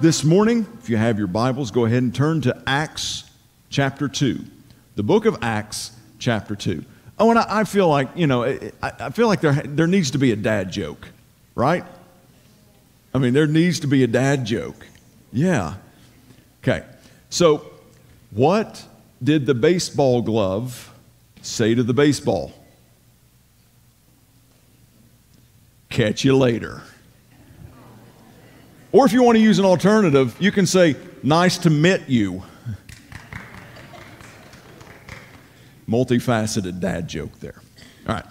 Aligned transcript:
This 0.00 0.22
morning, 0.22 0.64
if 0.78 0.88
you 0.88 0.96
have 0.96 1.18
your 1.18 1.26
Bibles, 1.26 1.72
go 1.72 1.84
ahead 1.84 2.04
and 2.04 2.14
turn 2.14 2.40
to 2.42 2.56
Acts 2.68 3.28
chapter 3.68 4.06
2. 4.06 4.38
The 4.94 5.02
book 5.02 5.26
of 5.26 5.38
Acts 5.42 5.90
chapter 6.20 6.54
2. 6.54 6.84
Oh, 7.18 7.30
and 7.30 7.38
I, 7.40 7.46
I 7.48 7.64
feel 7.64 7.88
like, 7.88 8.08
you 8.14 8.28
know, 8.28 8.44
I, 8.44 8.70
I 8.80 9.10
feel 9.10 9.26
like 9.26 9.40
there, 9.40 9.54
there 9.54 9.88
needs 9.88 10.12
to 10.12 10.18
be 10.18 10.30
a 10.30 10.36
dad 10.36 10.70
joke, 10.70 11.08
right? 11.56 11.84
I 13.12 13.18
mean, 13.18 13.34
there 13.34 13.48
needs 13.48 13.80
to 13.80 13.88
be 13.88 14.04
a 14.04 14.06
dad 14.06 14.44
joke. 14.44 14.86
Yeah. 15.32 15.74
Okay. 16.62 16.84
So, 17.28 17.68
what 18.30 18.86
did 19.20 19.46
the 19.46 19.54
baseball 19.54 20.22
glove 20.22 20.94
say 21.42 21.74
to 21.74 21.82
the 21.82 21.94
baseball? 21.94 22.52
Catch 25.90 26.24
you 26.24 26.36
later. 26.36 26.82
Or 28.90 29.04
if 29.04 29.12
you 29.12 29.22
want 29.22 29.36
to 29.36 29.42
use 29.42 29.58
an 29.58 29.64
alternative, 29.64 30.36
you 30.40 30.50
can 30.50 30.66
say, 30.66 30.96
Nice 31.22 31.58
to 31.58 31.70
meet 31.70 32.08
you. 32.08 32.42
Multifaceted 35.88 36.80
dad 36.80 37.08
joke 37.08 37.38
there. 37.40 37.60
All 38.06 38.14
right. 38.14 38.24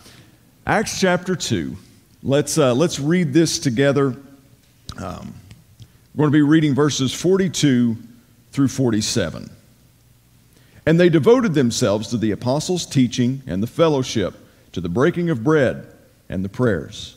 Acts 0.66 1.00
chapter 1.00 1.36
2. 1.36 1.76
Let's, 2.24 2.58
uh, 2.58 2.74
let's 2.74 3.00
read 3.00 3.34
this 3.34 3.60
together. 3.60 4.16
Um, 4.98 5.34
we're 6.16 6.24
going 6.24 6.32
to 6.32 6.38
be 6.38 6.42
reading 6.42 6.74
verses 6.74 7.14
42 7.14 7.98
through 8.52 8.68
47. 8.70 9.50
And 10.86 11.00
they 11.00 11.10
devoted 11.10 11.54
themselves 11.54 12.08
to 12.10 12.18
the 12.18 12.32
apostles' 12.32 12.86
teaching 12.86 13.44
and 13.46 13.62
the 13.62 13.68
fellowship, 13.68 14.36
to 14.72 14.80
the 14.80 14.90
breaking 14.90 15.30
of 15.30 15.44
bread 15.44 15.94
and 16.30 16.44
the 16.46 16.50
prayers. 16.50 17.17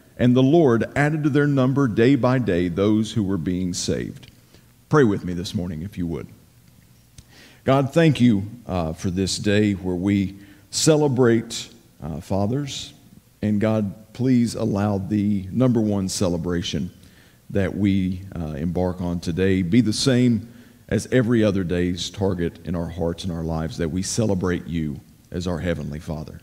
And 0.17 0.35
the 0.35 0.43
Lord 0.43 0.85
added 0.95 1.23
to 1.23 1.29
their 1.29 1.47
number 1.47 1.87
day 1.87 2.15
by 2.15 2.39
day 2.39 2.67
those 2.67 3.11
who 3.11 3.23
were 3.23 3.37
being 3.37 3.73
saved. 3.73 4.29
Pray 4.89 5.03
with 5.03 5.23
me 5.23 5.33
this 5.33 5.55
morning, 5.55 5.81
if 5.81 5.97
you 5.97 6.05
would. 6.07 6.27
God, 7.63 7.93
thank 7.93 8.19
you 8.19 8.43
uh, 8.65 8.93
for 8.93 9.09
this 9.09 9.37
day 9.37 9.73
where 9.73 9.95
we 9.95 10.35
celebrate 10.71 11.69
uh, 12.01 12.19
fathers. 12.19 12.93
And 13.41 13.61
God, 13.61 14.13
please 14.13 14.55
allow 14.55 14.97
the 14.97 15.47
number 15.51 15.79
one 15.79 16.09
celebration 16.09 16.91
that 17.49 17.75
we 17.75 18.21
uh, 18.35 18.53
embark 18.53 19.01
on 19.01 19.19
today 19.19 19.61
be 19.61 19.81
the 19.81 19.93
same 19.93 20.51
as 20.87 21.07
every 21.11 21.43
other 21.43 21.63
day's 21.63 22.09
target 22.09 22.59
in 22.65 22.75
our 22.75 22.89
hearts 22.89 23.23
and 23.23 23.31
our 23.31 23.43
lives, 23.43 23.77
that 23.77 23.89
we 23.89 24.01
celebrate 24.01 24.67
you 24.67 24.99
as 25.31 25.47
our 25.47 25.59
Heavenly 25.59 25.99
Father. 25.99 26.41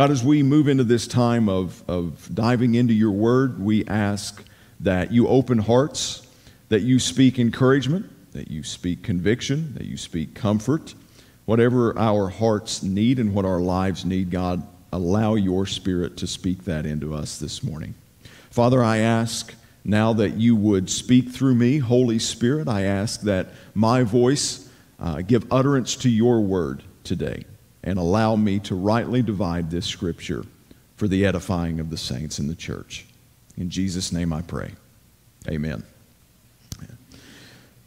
God, 0.00 0.10
as 0.10 0.24
we 0.24 0.42
move 0.42 0.66
into 0.66 0.82
this 0.82 1.06
time 1.06 1.46
of, 1.46 1.84
of 1.86 2.34
diving 2.34 2.74
into 2.74 2.94
your 2.94 3.10
word, 3.10 3.60
we 3.60 3.84
ask 3.84 4.42
that 4.80 5.12
you 5.12 5.28
open 5.28 5.58
hearts, 5.58 6.26
that 6.70 6.80
you 6.80 6.98
speak 6.98 7.38
encouragement, 7.38 8.06
that 8.32 8.50
you 8.50 8.62
speak 8.62 9.02
conviction, 9.02 9.74
that 9.74 9.84
you 9.84 9.98
speak 9.98 10.34
comfort. 10.34 10.94
Whatever 11.44 11.98
our 11.98 12.30
hearts 12.30 12.82
need 12.82 13.18
and 13.18 13.34
what 13.34 13.44
our 13.44 13.60
lives 13.60 14.06
need, 14.06 14.30
God, 14.30 14.66
allow 14.90 15.34
your 15.34 15.66
spirit 15.66 16.16
to 16.16 16.26
speak 16.26 16.64
that 16.64 16.86
into 16.86 17.12
us 17.12 17.38
this 17.38 17.62
morning. 17.62 17.92
Father, 18.48 18.82
I 18.82 19.00
ask 19.00 19.54
now 19.84 20.14
that 20.14 20.30
you 20.30 20.56
would 20.56 20.88
speak 20.88 21.28
through 21.28 21.56
me. 21.56 21.76
Holy 21.76 22.18
Spirit, 22.18 22.68
I 22.68 22.84
ask 22.84 23.20
that 23.20 23.48
my 23.74 24.04
voice 24.04 24.66
uh, 24.98 25.20
give 25.20 25.44
utterance 25.52 25.94
to 25.96 26.08
your 26.08 26.40
word 26.40 26.84
today 27.04 27.44
and 27.82 27.98
allow 27.98 28.36
me 28.36 28.58
to 28.60 28.74
rightly 28.74 29.22
divide 29.22 29.70
this 29.70 29.86
scripture 29.86 30.44
for 30.96 31.08
the 31.08 31.24
edifying 31.24 31.80
of 31.80 31.90
the 31.90 31.96
saints 31.96 32.38
in 32.38 32.46
the 32.46 32.54
church. 32.54 33.06
In 33.56 33.70
Jesus' 33.70 34.12
name 34.12 34.32
I 34.32 34.42
pray. 34.42 34.72
Amen. 35.48 35.84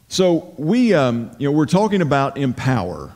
So 0.08 0.54
we, 0.58 0.94
um, 0.94 1.32
you 1.38 1.48
know, 1.48 1.56
we're 1.56 1.66
talking 1.66 2.00
about 2.00 2.38
empower 2.38 3.12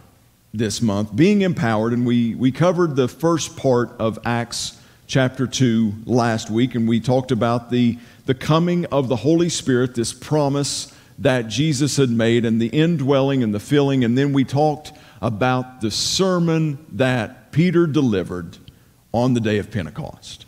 this 0.52 0.82
month, 0.82 1.14
being 1.14 1.42
empowered, 1.42 1.92
and 1.92 2.04
we, 2.04 2.34
we 2.34 2.50
covered 2.50 2.96
the 2.96 3.06
first 3.06 3.56
part 3.56 3.90
of 4.00 4.18
Acts 4.24 4.80
chapter 5.06 5.46
2 5.46 5.92
last 6.06 6.50
week, 6.50 6.74
and 6.74 6.88
we 6.88 6.98
talked 6.98 7.30
about 7.30 7.70
the, 7.70 7.98
the 8.26 8.34
coming 8.34 8.84
of 8.86 9.08
the 9.08 9.14
Holy 9.14 9.48
Spirit, 9.48 9.94
this 9.94 10.12
promise 10.12 10.92
that 11.18 11.48
Jesus 11.48 11.98
had 11.98 12.10
made, 12.10 12.44
and 12.44 12.60
the 12.60 12.68
indwelling 12.68 13.44
and 13.44 13.54
the 13.54 13.60
filling, 13.60 14.02
and 14.02 14.18
then 14.18 14.32
we 14.32 14.42
talked 14.42 14.92
about 15.20 15.80
the 15.80 15.90
sermon 15.90 16.84
that 16.92 17.52
Peter 17.52 17.86
delivered 17.86 18.58
on 19.12 19.34
the 19.34 19.40
day 19.40 19.58
of 19.58 19.70
Pentecost. 19.70 20.44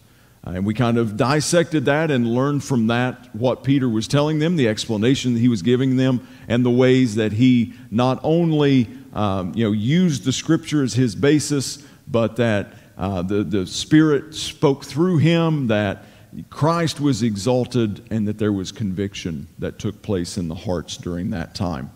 Uh, 0.46 0.50
and 0.52 0.64
we 0.64 0.72
kind 0.72 0.96
of 0.96 1.16
dissected 1.16 1.84
that 1.84 2.10
and 2.10 2.26
learned 2.26 2.64
from 2.64 2.86
that 2.86 3.34
what 3.34 3.62
Peter 3.62 3.88
was 3.88 4.08
telling 4.08 4.38
them, 4.38 4.56
the 4.56 4.68
explanation 4.68 5.34
that 5.34 5.40
he 5.40 5.48
was 5.48 5.60
giving 5.60 5.96
them, 5.96 6.26
and 6.48 6.64
the 6.64 6.70
ways 6.70 7.16
that 7.16 7.32
he 7.32 7.74
not 7.90 8.18
only 8.22 8.88
um, 9.12 9.52
you 9.54 9.64
know, 9.64 9.72
used 9.72 10.24
the 10.24 10.32
scripture 10.32 10.82
as 10.82 10.94
his 10.94 11.14
basis, 11.14 11.84
but 12.08 12.36
that 12.36 12.72
uh, 12.96 13.22
the, 13.22 13.44
the 13.44 13.66
Spirit 13.66 14.34
spoke 14.34 14.84
through 14.84 15.18
him, 15.18 15.66
that 15.66 16.04
Christ 16.48 17.00
was 17.00 17.22
exalted, 17.22 18.06
and 18.10 18.26
that 18.28 18.38
there 18.38 18.52
was 18.52 18.72
conviction 18.72 19.46
that 19.58 19.78
took 19.78 20.00
place 20.00 20.38
in 20.38 20.48
the 20.48 20.54
hearts 20.54 20.96
during 20.96 21.30
that 21.30 21.54
time. 21.54 21.90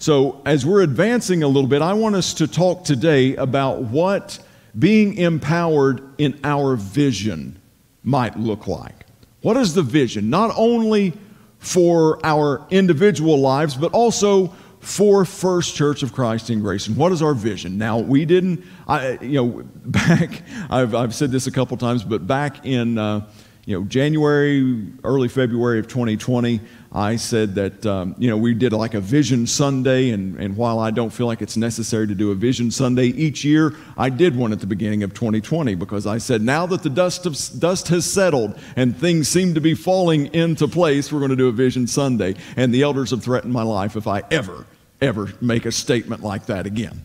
So, 0.00 0.40
as 0.44 0.64
we're 0.64 0.82
advancing 0.82 1.42
a 1.42 1.48
little 1.48 1.68
bit, 1.68 1.82
I 1.82 1.92
want 1.92 2.14
us 2.14 2.32
to 2.34 2.46
talk 2.46 2.84
today 2.84 3.34
about 3.34 3.82
what 3.82 4.38
being 4.78 5.16
empowered 5.16 6.02
in 6.18 6.38
our 6.44 6.76
vision 6.76 7.60
might 8.04 8.38
look 8.38 8.68
like. 8.68 9.06
What 9.40 9.56
is 9.56 9.74
the 9.74 9.82
vision? 9.82 10.30
Not 10.30 10.52
only 10.56 11.14
for 11.58 12.24
our 12.24 12.64
individual 12.70 13.40
lives, 13.40 13.74
but 13.74 13.92
also 13.92 14.54
for 14.78 15.24
First 15.24 15.74
Church 15.74 16.04
of 16.04 16.12
Christ 16.12 16.48
in 16.48 16.60
Grayson. 16.60 16.94
What 16.94 17.10
is 17.10 17.20
our 17.20 17.34
vision? 17.34 17.76
Now, 17.76 17.98
we 17.98 18.24
didn't, 18.24 18.64
I, 18.86 19.18
you 19.20 19.42
know, 19.42 19.62
back, 19.84 20.42
I've, 20.70 20.94
I've 20.94 21.14
said 21.14 21.32
this 21.32 21.48
a 21.48 21.50
couple 21.50 21.76
times, 21.76 22.04
but 22.04 22.24
back 22.24 22.64
in, 22.64 22.98
uh, 22.98 23.28
you 23.66 23.78
know, 23.78 23.84
January, 23.84 24.86
early 25.02 25.28
February 25.28 25.80
of 25.80 25.88
2020, 25.88 26.60
I 26.90 27.16
said 27.16 27.54
that, 27.56 27.84
um, 27.84 28.14
you 28.18 28.30
know, 28.30 28.38
we 28.38 28.54
did 28.54 28.72
like 28.72 28.94
a 28.94 29.00
Vision 29.00 29.46
Sunday, 29.46 30.08
and, 30.10 30.38
and 30.38 30.56
while 30.56 30.78
I 30.78 30.90
don't 30.90 31.10
feel 31.10 31.26
like 31.26 31.42
it's 31.42 31.56
necessary 31.56 32.06
to 32.06 32.14
do 32.14 32.30
a 32.30 32.34
Vision 32.34 32.70
Sunday 32.70 33.08
each 33.08 33.44
year, 33.44 33.74
I 33.98 34.08
did 34.08 34.34
one 34.34 34.52
at 34.52 34.60
the 34.60 34.66
beginning 34.66 35.02
of 35.02 35.12
2020 35.12 35.74
because 35.74 36.06
I 36.06 36.16
said, 36.16 36.40
now 36.40 36.64
that 36.66 36.82
the 36.82 36.88
dust, 36.88 37.26
of, 37.26 37.36
dust 37.60 37.88
has 37.88 38.10
settled 38.10 38.58
and 38.74 38.96
things 38.96 39.28
seem 39.28 39.52
to 39.54 39.60
be 39.60 39.74
falling 39.74 40.32
into 40.34 40.66
place, 40.66 41.12
we're 41.12 41.18
going 41.18 41.30
to 41.30 41.36
do 41.36 41.48
a 41.48 41.52
Vision 41.52 41.86
Sunday. 41.86 42.36
And 42.56 42.72
the 42.72 42.82
elders 42.82 43.10
have 43.10 43.22
threatened 43.22 43.52
my 43.52 43.64
life 43.64 43.94
if 43.94 44.06
I 44.06 44.22
ever, 44.30 44.64
ever 45.02 45.30
make 45.42 45.66
a 45.66 45.72
statement 45.72 46.22
like 46.22 46.46
that 46.46 46.64
again. 46.64 47.02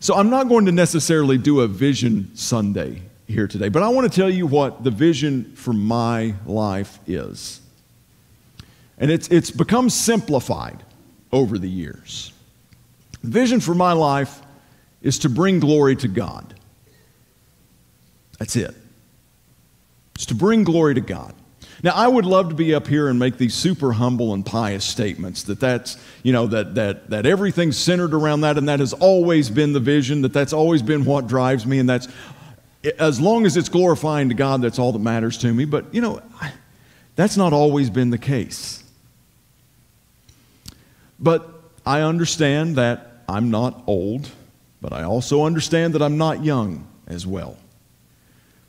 So 0.00 0.14
I'm 0.14 0.30
not 0.30 0.48
going 0.48 0.64
to 0.66 0.72
necessarily 0.72 1.36
do 1.36 1.60
a 1.60 1.68
Vision 1.68 2.30
Sunday 2.34 3.02
here 3.26 3.46
today, 3.46 3.68
but 3.68 3.82
I 3.82 3.88
want 3.88 4.10
to 4.10 4.20
tell 4.20 4.30
you 4.30 4.46
what 4.46 4.84
the 4.84 4.90
vision 4.90 5.52
for 5.54 5.74
my 5.74 6.34
life 6.46 6.98
is. 7.06 7.60
And 8.98 9.10
it's, 9.10 9.28
it's 9.28 9.50
become 9.50 9.90
simplified 9.90 10.82
over 11.32 11.58
the 11.58 11.68
years. 11.68 12.32
The 13.22 13.30
vision 13.30 13.60
for 13.60 13.74
my 13.74 13.92
life 13.92 14.40
is 15.02 15.20
to 15.20 15.28
bring 15.28 15.60
glory 15.60 15.96
to 15.96 16.08
God. 16.08 16.54
That's 18.38 18.56
it. 18.56 18.74
It's 20.14 20.26
to 20.26 20.34
bring 20.34 20.64
glory 20.64 20.94
to 20.94 21.00
God. 21.00 21.34
Now, 21.82 21.92
I 21.94 22.08
would 22.08 22.26
love 22.26 22.48
to 22.48 22.56
be 22.56 22.74
up 22.74 22.88
here 22.88 23.08
and 23.08 23.20
make 23.20 23.38
these 23.38 23.54
super 23.54 23.92
humble 23.92 24.34
and 24.34 24.44
pious 24.44 24.84
statements 24.84 25.44
that 25.44 25.60
that's, 25.60 25.96
you 26.24 26.32
know, 26.32 26.48
that, 26.48 26.74
that, 26.74 27.10
that 27.10 27.24
everything's 27.24 27.76
centered 27.76 28.14
around 28.14 28.40
that 28.40 28.58
and 28.58 28.68
that 28.68 28.80
has 28.80 28.92
always 28.92 29.48
been 29.48 29.72
the 29.72 29.80
vision, 29.80 30.22
that 30.22 30.32
that's 30.32 30.52
always 30.52 30.82
been 30.82 31.04
what 31.04 31.28
drives 31.28 31.64
me, 31.66 31.78
and 31.78 31.88
that's, 31.88 32.08
as 32.98 33.20
long 33.20 33.46
as 33.46 33.56
it's 33.56 33.68
glorifying 33.68 34.28
to 34.28 34.34
God, 34.34 34.60
that's 34.60 34.80
all 34.80 34.90
that 34.90 34.98
matters 34.98 35.38
to 35.38 35.54
me. 35.54 35.66
But, 35.66 35.94
you 35.94 36.00
know, 36.00 36.20
that's 37.14 37.36
not 37.36 37.52
always 37.52 37.90
been 37.90 38.10
the 38.10 38.18
case. 38.18 38.82
But 41.18 41.48
I 41.84 42.02
understand 42.02 42.76
that 42.76 43.22
I'm 43.28 43.50
not 43.50 43.82
old, 43.86 44.30
but 44.80 44.92
I 44.92 45.02
also 45.02 45.44
understand 45.44 45.94
that 45.94 46.02
I'm 46.02 46.18
not 46.18 46.44
young 46.44 46.86
as 47.06 47.26
well. 47.26 47.56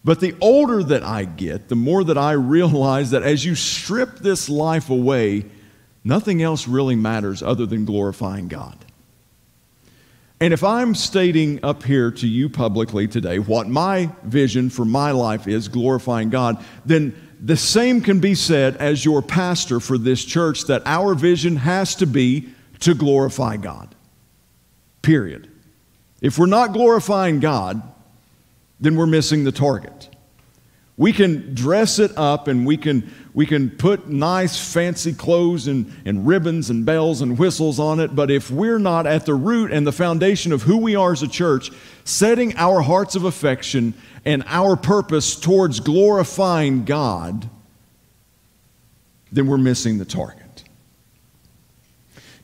But 0.04 0.22
the 0.22 0.36
older 0.40 0.82
that 0.82 1.04
I 1.04 1.26
get, 1.26 1.68
the 1.68 1.76
more 1.76 2.04
that 2.04 2.18
I 2.18 2.32
realize 2.32 3.12
that 3.12 3.24
as 3.24 3.44
you 3.44 3.56
strip 3.56 4.20
this 4.20 4.50
life 4.50 4.90
away, 4.90 5.46
nothing 6.04 6.42
else 6.42 6.68
really 6.68 6.96
matters 6.96 7.44
other 7.44 7.66
than 7.66 7.86
glorifying 7.86 8.48
God. 8.48 8.78
And 10.42 10.54
if 10.54 10.64
I'm 10.64 10.96
stating 10.96 11.60
up 11.64 11.84
here 11.84 12.12
to 12.12 12.28
you 12.28 12.48
publicly 12.48 13.10
today 13.10 13.40
what 13.40 13.68
my 13.68 14.10
vision 14.24 14.70
for 14.70 14.86
my 14.86 15.12
life 15.12 15.50
is, 15.50 15.68
glorifying 15.68 16.30
God, 16.30 16.64
then 16.86 17.14
the 17.42 17.58
same 17.58 18.02
can 18.02 18.20
be 18.20 18.36
said 18.36 18.76
as 18.78 19.06
your 19.06 19.22
pastor 19.22 19.80
for 19.80 19.98
this 19.98 20.24
church 20.24 20.66
that 20.66 20.82
our 20.86 21.16
vision 21.16 21.56
has 21.58 21.96
to 21.96 22.06
be 22.06 22.50
to 22.82 22.94
glorify 22.94 23.58
God. 23.58 23.96
Period. 25.02 25.50
If 26.22 26.38
we're 26.38 26.48
not 26.48 26.74
glorifying 26.74 27.40
God, 27.40 27.82
then 28.80 28.96
we're 28.96 29.08
missing 29.08 29.44
the 29.44 29.52
target. 29.52 30.10
We 30.98 31.14
can 31.14 31.56
dress 31.56 31.98
it 31.98 32.12
up 32.18 32.50
and 32.50 32.66
we 32.66 32.76
can, 32.76 33.10
we 33.40 33.46
can 33.46 33.70
put 33.70 34.10
nice 34.10 34.60
fancy 34.60 35.14
clothes 35.14 35.68
and, 35.68 35.90
and 36.04 36.28
ribbons 36.28 36.70
and 36.70 36.86
bells 36.86 37.22
and 37.22 37.40
whistles 37.40 37.80
on 37.80 38.02
it, 38.02 38.14
but 38.14 38.30
if 38.30 38.52
we're 38.52 38.80
not 38.80 39.08
at 39.08 39.26
the 39.26 39.34
root 39.34 39.72
and 39.72 39.88
the 39.88 39.94
foundation 39.94 40.52
of 40.52 40.64
who 40.64 40.76
we 40.76 40.94
are 40.94 41.14
as 41.14 41.24
a 41.24 41.28
church, 41.30 41.72
setting 42.04 42.54
our 42.58 42.82
hearts 42.82 43.16
of 43.16 43.24
affection 43.24 43.94
and 44.26 44.44
our 44.46 44.76
purpose 44.76 45.40
towards 45.40 45.80
glorifying 45.80 46.84
God, 46.84 47.50
then 49.32 49.48
we're 49.48 49.58
missing 49.58 50.00
the 50.00 50.04
target. 50.04 50.39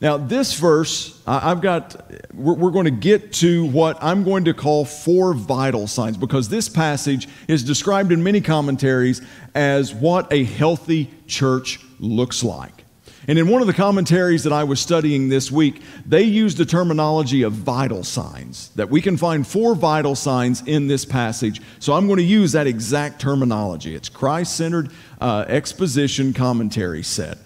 Now, 0.00 0.18
this 0.18 0.54
verse, 0.54 1.22
I've 1.26 1.62
got, 1.62 2.12
we're, 2.34 2.70
going 2.70 2.84
to 2.84 2.90
get 2.90 3.32
to 3.34 3.64
what 3.66 3.96
I'm 4.02 4.24
going 4.24 4.44
to 4.44 4.52
call 4.52 4.84
four 4.84 5.32
vital 5.32 5.86
signs 5.86 6.18
because 6.18 6.50
this 6.50 6.68
passage 6.68 7.28
is 7.48 7.64
described 7.64 8.12
in 8.12 8.22
many 8.22 8.42
commentaries 8.42 9.22
as 9.54 9.94
what 9.94 10.30
a 10.30 10.44
healthy 10.44 11.10
church 11.26 11.80
looks 11.98 12.44
like. 12.44 12.84
And 13.26 13.38
in 13.38 13.48
one 13.48 13.60
of 13.60 13.66
the 13.66 13.72
commentaries 13.72 14.44
that 14.44 14.52
I 14.52 14.64
was 14.64 14.80
studying 14.80 15.30
this 15.30 15.50
week, 15.50 15.80
they 16.04 16.22
used 16.22 16.58
the 16.58 16.66
terminology 16.66 17.42
of 17.42 17.52
vital 17.54 18.04
signs, 18.04 18.68
that 18.76 18.90
we 18.90 19.00
can 19.00 19.16
find 19.16 19.46
four 19.46 19.74
vital 19.74 20.14
signs 20.14 20.62
in 20.66 20.86
this 20.86 21.04
passage. 21.04 21.60
So 21.80 21.94
I'm 21.94 22.06
going 22.06 22.18
to 22.18 22.22
use 22.22 22.52
that 22.52 22.66
exact 22.66 23.20
terminology. 23.20 23.94
It's 23.94 24.10
Christ 24.10 24.56
centered 24.56 24.90
uh, 25.20 25.46
exposition 25.48 26.34
commentary 26.34 27.02
set 27.02 27.38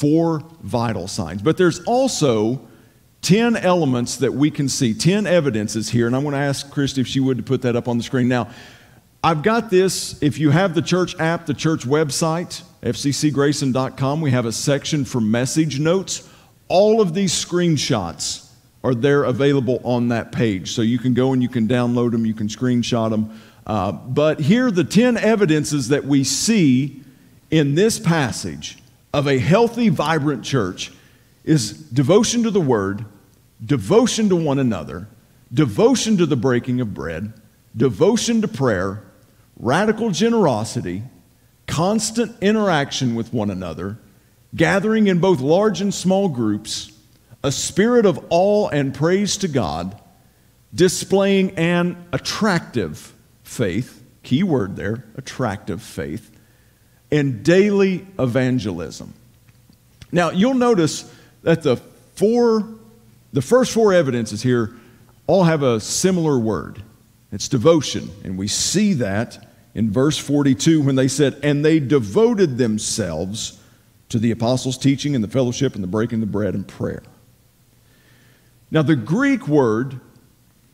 four 0.00 0.42
vital 0.62 1.06
signs. 1.06 1.42
But 1.42 1.58
there's 1.58 1.80
also 1.84 2.66
10 3.20 3.54
elements 3.56 4.16
that 4.16 4.32
we 4.32 4.50
can 4.50 4.66
see, 4.66 4.94
10 4.94 5.26
evidences 5.26 5.90
here. 5.90 6.06
And 6.06 6.16
I'm 6.16 6.22
going 6.22 6.32
to 6.32 6.38
ask 6.38 6.70
Christy 6.70 7.02
if 7.02 7.06
she 7.06 7.20
would 7.20 7.36
to 7.36 7.42
put 7.42 7.60
that 7.62 7.76
up 7.76 7.86
on 7.86 7.98
the 7.98 8.02
screen. 8.02 8.26
Now, 8.26 8.48
I've 9.22 9.42
got 9.42 9.68
this. 9.68 10.20
If 10.22 10.38
you 10.38 10.48
have 10.50 10.74
the 10.74 10.80
church 10.80 11.14
app, 11.20 11.44
the 11.44 11.52
church 11.52 11.84
website, 11.84 12.62
fccgrayson.com, 12.82 14.22
we 14.22 14.30
have 14.30 14.46
a 14.46 14.52
section 14.52 15.04
for 15.04 15.20
message 15.20 15.78
notes. 15.78 16.26
All 16.68 17.02
of 17.02 17.12
these 17.12 17.32
screenshots 17.32 18.50
are 18.82 18.94
there 18.94 19.24
available 19.24 19.82
on 19.84 20.08
that 20.08 20.32
page. 20.32 20.72
So 20.72 20.80
you 20.80 20.98
can 20.98 21.12
go 21.12 21.34
and 21.34 21.42
you 21.42 21.50
can 21.50 21.68
download 21.68 22.12
them, 22.12 22.24
you 22.24 22.32
can 22.32 22.48
screenshot 22.48 23.10
them. 23.10 23.38
Uh, 23.66 23.92
but 23.92 24.40
here 24.40 24.68
are 24.68 24.70
the 24.70 24.82
10 24.82 25.18
evidences 25.18 25.88
that 25.88 26.06
we 26.06 26.24
see 26.24 27.02
in 27.50 27.74
this 27.74 27.98
passage 27.98 28.78
of 29.12 29.26
a 29.26 29.38
healthy, 29.38 29.88
vibrant 29.88 30.44
church 30.44 30.92
is 31.44 31.72
devotion 31.72 32.42
to 32.44 32.50
the 32.50 32.60
word, 32.60 33.04
devotion 33.64 34.28
to 34.28 34.36
one 34.36 34.58
another, 34.58 35.08
devotion 35.52 36.16
to 36.16 36.26
the 36.26 36.36
breaking 36.36 36.80
of 36.80 36.94
bread, 36.94 37.32
devotion 37.76 38.40
to 38.40 38.48
prayer, 38.48 39.02
radical 39.58 40.10
generosity, 40.10 41.02
constant 41.66 42.36
interaction 42.40 43.14
with 43.14 43.32
one 43.32 43.50
another, 43.50 43.98
gathering 44.54 45.06
in 45.06 45.18
both 45.18 45.40
large 45.40 45.80
and 45.80 45.94
small 45.94 46.28
groups, 46.28 46.92
a 47.42 47.52
spirit 47.52 48.04
of 48.06 48.24
awe 48.30 48.68
and 48.68 48.94
praise 48.94 49.36
to 49.38 49.48
God, 49.48 50.00
displaying 50.74 51.50
an 51.52 51.96
attractive 52.12 53.12
faith, 53.42 54.02
key 54.22 54.42
word 54.42 54.76
there, 54.76 55.04
attractive 55.16 55.82
faith, 55.82 56.29
and 57.10 57.42
daily 57.42 58.06
evangelism. 58.18 59.12
Now, 60.12 60.30
you'll 60.30 60.54
notice 60.54 61.12
that 61.42 61.62
the 61.62 61.76
four, 62.14 62.68
the 63.32 63.42
first 63.42 63.72
four 63.72 63.92
evidences 63.92 64.42
here 64.42 64.74
all 65.26 65.44
have 65.44 65.62
a 65.62 65.80
similar 65.80 66.38
word. 66.38 66.82
It's 67.32 67.48
devotion. 67.48 68.10
And 68.24 68.36
we 68.36 68.48
see 68.48 68.94
that 68.94 69.48
in 69.74 69.90
verse 69.90 70.18
42 70.18 70.82
when 70.82 70.96
they 70.96 71.08
said, 71.08 71.38
And 71.42 71.64
they 71.64 71.78
devoted 71.78 72.58
themselves 72.58 73.60
to 74.08 74.18
the 74.18 74.32
apostles' 74.32 74.76
teaching 74.76 75.14
and 75.14 75.22
the 75.22 75.28
fellowship 75.28 75.74
and 75.74 75.84
the 75.84 75.88
breaking 75.88 76.16
of 76.16 76.28
the 76.28 76.32
bread 76.32 76.54
and 76.54 76.66
prayer. 76.66 77.02
Now, 78.72 78.82
the 78.82 78.96
Greek 78.96 79.48
word 79.48 80.00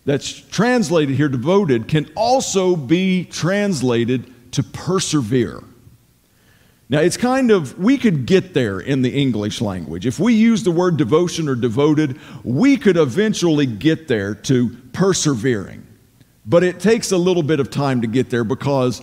that's 0.06 0.32
translated 0.32 1.16
here, 1.16 1.28
devoted, 1.28 1.88
can 1.88 2.10
also 2.14 2.76
be 2.76 3.24
translated 3.24 4.52
to 4.52 4.62
persevere. 4.62 5.62
Now, 6.88 7.00
it's 7.00 7.16
kind 7.16 7.50
of, 7.50 7.78
we 7.78 7.98
could 7.98 8.26
get 8.26 8.54
there 8.54 8.78
in 8.78 9.02
the 9.02 9.10
English 9.10 9.60
language. 9.60 10.06
If 10.06 10.20
we 10.20 10.34
use 10.34 10.62
the 10.62 10.70
word 10.70 10.96
devotion 10.96 11.48
or 11.48 11.56
devoted, 11.56 12.18
we 12.44 12.76
could 12.76 12.96
eventually 12.96 13.66
get 13.66 14.06
there 14.06 14.34
to 14.34 14.70
persevering. 14.92 15.84
But 16.44 16.62
it 16.62 16.78
takes 16.78 17.10
a 17.10 17.18
little 17.18 17.42
bit 17.42 17.58
of 17.58 17.70
time 17.70 18.02
to 18.02 18.06
get 18.06 18.30
there 18.30 18.44
because 18.44 19.02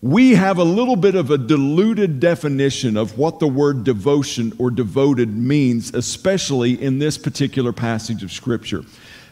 we 0.00 0.36
have 0.36 0.58
a 0.58 0.64
little 0.64 0.94
bit 0.94 1.16
of 1.16 1.32
a 1.32 1.38
diluted 1.38 2.20
definition 2.20 2.96
of 2.96 3.18
what 3.18 3.40
the 3.40 3.48
word 3.48 3.82
devotion 3.82 4.52
or 4.58 4.70
devoted 4.70 5.36
means, 5.36 5.92
especially 5.94 6.80
in 6.80 7.00
this 7.00 7.18
particular 7.18 7.72
passage 7.72 8.22
of 8.22 8.30
Scripture. 8.30 8.84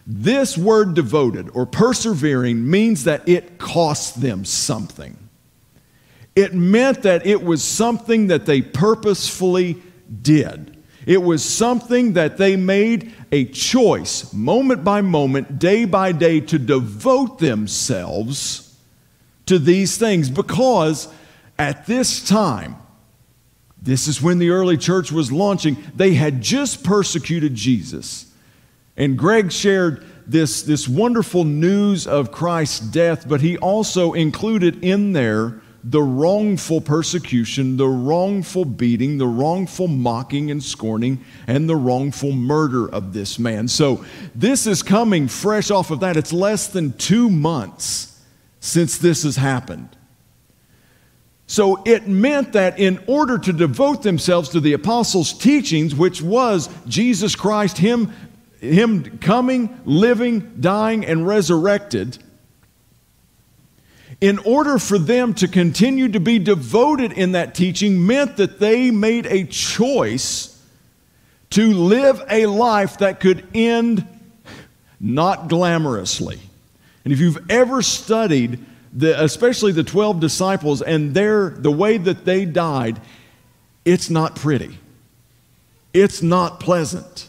This 0.04 0.58
word 0.58 0.94
devoted 0.94 1.48
or 1.54 1.64
persevering 1.64 2.68
means 2.68 3.04
that 3.04 3.28
it 3.28 3.58
costs 3.58 4.12
them 4.16 4.44
something. 4.44 5.16
It 6.36 6.54
meant 6.54 7.02
that 7.02 7.26
it 7.26 7.42
was 7.42 7.62
something 7.62 8.28
that 8.28 8.46
they 8.46 8.60
purposefully 8.60 9.82
did. 10.22 10.76
It 11.06 11.22
was 11.22 11.44
something 11.44 12.14
that 12.14 12.38
they 12.38 12.56
made 12.56 13.12
a 13.30 13.44
choice, 13.44 14.32
moment 14.32 14.84
by 14.84 15.00
moment, 15.02 15.58
day 15.58 15.84
by 15.84 16.12
day, 16.12 16.40
to 16.40 16.58
devote 16.58 17.38
themselves 17.38 18.76
to 19.46 19.58
these 19.58 19.98
things 19.98 20.30
because 20.30 21.08
at 21.58 21.86
this 21.86 22.26
time, 22.26 22.76
this 23.80 24.08
is 24.08 24.22
when 24.22 24.38
the 24.38 24.50
early 24.50 24.78
church 24.78 25.12
was 25.12 25.30
launching, 25.30 25.76
they 25.94 26.14
had 26.14 26.40
just 26.40 26.82
persecuted 26.82 27.54
Jesus. 27.54 28.32
And 28.96 29.18
Greg 29.18 29.52
shared 29.52 30.06
this, 30.26 30.62
this 30.62 30.88
wonderful 30.88 31.44
news 31.44 32.06
of 32.06 32.32
Christ's 32.32 32.80
death, 32.80 33.28
but 33.28 33.42
he 33.42 33.58
also 33.58 34.14
included 34.14 34.82
in 34.82 35.12
there 35.12 35.60
the 35.86 36.02
wrongful 36.02 36.80
persecution, 36.80 37.76
the 37.76 37.86
wrongful 37.86 38.64
beating, 38.64 39.18
the 39.18 39.26
wrongful 39.26 39.86
mocking 39.86 40.50
and 40.50 40.62
scorning, 40.62 41.22
and 41.46 41.68
the 41.68 41.76
wrongful 41.76 42.32
murder 42.32 42.88
of 42.88 43.12
this 43.12 43.38
man. 43.38 43.68
So, 43.68 44.04
this 44.34 44.66
is 44.66 44.82
coming 44.82 45.28
fresh 45.28 45.70
off 45.70 45.90
of 45.90 46.00
that. 46.00 46.16
It's 46.16 46.32
less 46.32 46.68
than 46.68 46.94
two 46.94 47.28
months 47.28 48.18
since 48.60 48.96
this 48.96 49.24
has 49.24 49.36
happened. 49.36 49.90
So, 51.46 51.82
it 51.84 52.08
meant 52.08 52.54
that 52.54 52.78
in 52.78 52.98
order 53.06 53.36
to 53.36 53.52
devote 53.52 54.02
themselves 54.02 54.48
to 54.50 54.60
the 54.60 54.72
apostles' 54.72 55.34
teachings, 55.34 55.94
which 55.94 56.22
was 56.22 56.70
Jesus 56.88 57.36
Christ, 57.36 57.76
Him, 57.76 58.10
him 58.58 59.18
coming, 59.18 59.80
living, 59.84 60.56
dying, 60.60 61.04
and 61.04 61.26
resurrected, 61.26 62.18
in 64.24 64.38
order 64.38 64.78
for 64.78 64.96
them 64.96 65.34
to 65.34 65.46
continue 65.46 66.08
to 66.08 66.18
be 66.18 66.38
devoted 66.38 67.12
in 67.12 67.32
that 67.32 67.54
teaching 67.54 68.06
meant 68.06 68.38
that 68.38 68.58
they 68.58 68.90
made 68.90 69.26
a 69.26 69.44
choice 69.44 70.58
to 71.50 71.74
live 71.74 72.22
a 72.30 72.46
life 72.46 72.96
that 72.96 73.20
could 73.20 73.46
end 73.52 74.08
not 74.98 75.46
glamorously. 75.46 76.38
And 77.04 77.12
if 77.12 77.20
you've 77.20 77.50
ever 77.50 77.82
studied 77.82 78.64
the, 78.94 79.22
especially 79.22 79.72
the 79.72 79.84
12 79.84 80.20
disciples, 80.20 80.80
and 80.80 81.12
their, 81.12 81.50
the 81.50 81.70
way 81.70 81.98
that 81.98 82.24
they 82.24 82.46
died, 82.46 82.98
it's 83.84 84.08
not 84.08 84.36
pretty. 84.36 84.78
It's 85.92 86.22
not 86.22 86.60
pleasant. 86.60 87.28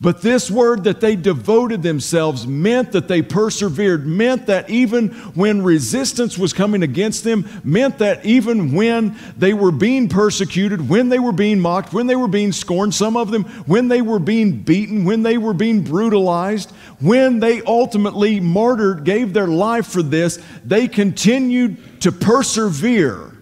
But 0.00 0.22
this 0.22 0.48
word 0.48 0.84
that 0.84 1.00
they 1.00 1.16
devoted 1.16 1.82
themselves 1.82 2.46
meant 2.46 2.92
that 2.92 3.08
they 3.08 3.20
persevered, 3.20 4.06
meant 4.06 4.46
that 4.46 4.70
even 4.70 5.08
when 5.34 5.62
resistance 5.62 6.38
was 6.38 6.52
coming 6.52 6.84
against 6.84 7.24
them, 7.24 7.48
meant 7.64 7.98
that 7.98 8.24
even 8.24 8.74
when 8.74 9.18
they 9.36 9.52
were 9.52 9.72
being 9.72 10.08
persecuted, 10.08 10.88
when 10.88 11.08
they 11.08 11.18
were 11.18 11.32
being 11.32 11.58
mocked, 11.58 11.92
when 11.92 12.06
they 12.06 12.14
were 12.14 12.28
being 12.28 12.52
scorned, 12.52 12.94
some 12.94 13.16
of 13.16 13.32
them, 13.32 13.42
when 13.66 13.88
they 13.88 14.00
were 14.00 14.20
being 14.20 14.62
beaten, 14.62 15.04
when 15.04 15.24
they 15.24 15.36
were 15.36 15.54
being 15.54 15.82
brutalized, 15.82 16.70
when 17.00 17.40
they 17.40 17.60
ultimately 17.62 18.38
martyred, 18.38 19.02
gave 19.02 19.32
their 19.32 19.48
life 19.48 19.88
for 19.88 20.02
this, 20.02 20.38
they 20.64 20.86
continued 20.86 22.00
to 22.02 22.12
persevere 22.12 23.36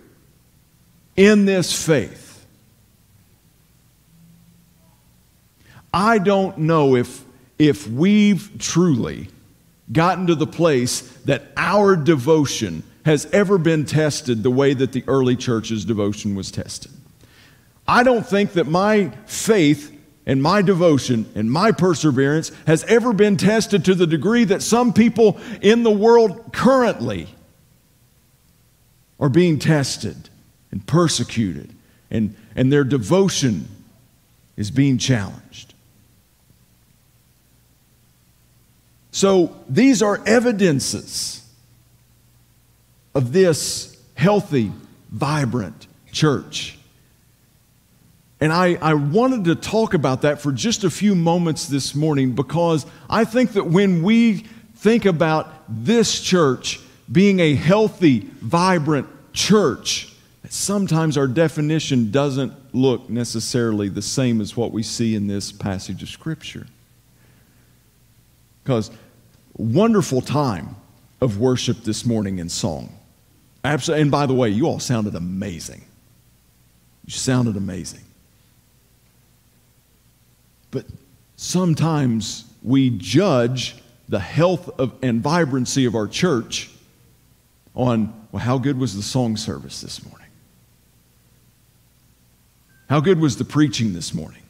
in 1.17 1.45
this 1.45 1.85
faith. 1.85 2.26
I 5.97 6.19
don't 6.19 6.59
know 6.59 6.95
if, 6.95 7.25
if 7.59 7.89
we've 7.89 8.51
truly 8.59 9.29
gotten 9.91 10.27
to 10.27 10.35
the 10.35 10.47
place 10.47 11.01
that 11.25 11.45
our 11.57 11.97
devotion 11.97 12.83
has 13.07 13.25
ever 13.33 13.57
been 13.57 13.87
tested 13.87 14.43
the 14.43 14.51
way 14.51 14.75
that 14.75 14.93
the 14.93 15.05
early 15.07 15.37
church's 15.37 15.87
devotion 15.87 16.35
was 16.35 16.51
tested. 16.51 16.93
I 17.89 18.03
don't 18.03 18.27
think 18.27 18.53
that 18.53 18.67
my 18.67 19.09
faith 19.25 19.91
and 20.27 20.43
my 20.43 20.61
devotion 20.61 21.25
and 21.35 21.51
my 21.51 21.73
perseverance 21.73 22.53
has 22.67 22.85
ever 22.85 23.15
been 23.15 23.39
tested 23.39 23.83
to 23.87 23.95
the 23.95 24.07
degree 24.07 24.45
that 24.45 24.61
some 24.61 24.93
people 24.93 25.41
in 25.63 25.83
the 25.83 25.91
world 25.91 26.53
currently 26.53 27.27
are 29.19 29.31
being 29.31 29.59
tested 29.59 30.29
and 30.71 30.87
persecuted, 30.87 31.75
and, 32.11 32.37
and 32.55 32.71
their 32.71 32.85
devotion 32.85 33.67
is 34.59 34.71
being 34.71 34.99
challenged. 34.99 35.73
So 39.17 39.57
these 39.67 40.03
are 40.03 40.21
evidences 40.27 41.43
of 43.15 43.33
this 43.33 43.97
healthy, 44.13 44.71
vibrant 45.11 45.87
church. 46.13 46.77
And 48.43 48.53
I, 48.53 48.75
I 48.75 48.93
wanted 48.93 49.45
to 49.47 49.55
talk 49.55 49.95
about 49.95 50.21
that 50.21 50.43
for 50.43 50.53
just 50.53 50.85
a 50.85 50.91
few 50.91 51.15
moments 51.15 51.67
this 51.67 51.95
morning 51.95 52.33
because 52.33 52.85
I 53.09 53.25
think 53.25 53.55
that 53.55 53.65
when 53.65 54.03
we 54.03 54.45
think 54.75 55.07
about 55.07 55.51
this 55.67 56.21
church 56.21 56.79
being 57.11 57.41
a 57.41 57.55
healthy, 57.55 58.29
vibrant 58.43 59.09
church, 59.33 60.13
sometimes 60.51 61.17
our 61.17 61.27
definition 61.27 62.11
doesn't 62.11 62.53
look 62.75 63.09
necessarily 63.09 63.89
the 63.89 64.03
same 64.03 64.43
as 64.43 64.59
what 64.59 64.73
we 64.73 64.83
see 64.83 65.15
in 65.15 65.27
this 65.27 65.53
passage 65.53 66.03
of 66.03 66.11
Scripture. 66.11 66.67
Because 68.63 68.91
wonderful 69.57 70.21
time 70.21 70.77
of 71.21 71.39
worship 71.39 71.83
this 71.85 72.05
morning 72.05 72.39
in 72.39 72.49
song. 72.49 72.97
Absolutely. 73.65 74.03
And 74.03 74.11
by 74.11 74.27
the 74.27 74.35
way, 74.35 74.51
you 74.51 74.67
all 74.67 74.79
sounded 74.79 75.15
amazing. 75.15 75.85
You 77.05 77.13
sounded 77.13 77.57
amazing. 77.57 78.05
But 80.71 80.87
sometimes 81.37 82.45
we 82.63 82.91
judge 82.91 83.77
the 84.09 84.21
health 84.21 84.69
of, 84.79 84.95
and 85.03 85.21
vibrancy 85.21 85.85
of 85.85 85.95
our 85.95 86.07
church 86.07 86.71
on, 87.75 88.13
well, 88.33 88.43
how 88.43 88.59
good 88.59 88.79
was 88.79 88.95
the 88.95 89.03
song 89.03 89.37
service 89.37 89.81
this 89.81 90.05
morning? 90.05 90.29
How 92.89 93.01
good 93.01 93.21
was 93.21 93.37
the 93.37 93.45
preaching 93.45 93.95
this 93.95 94.15
morning? 94.15 94.43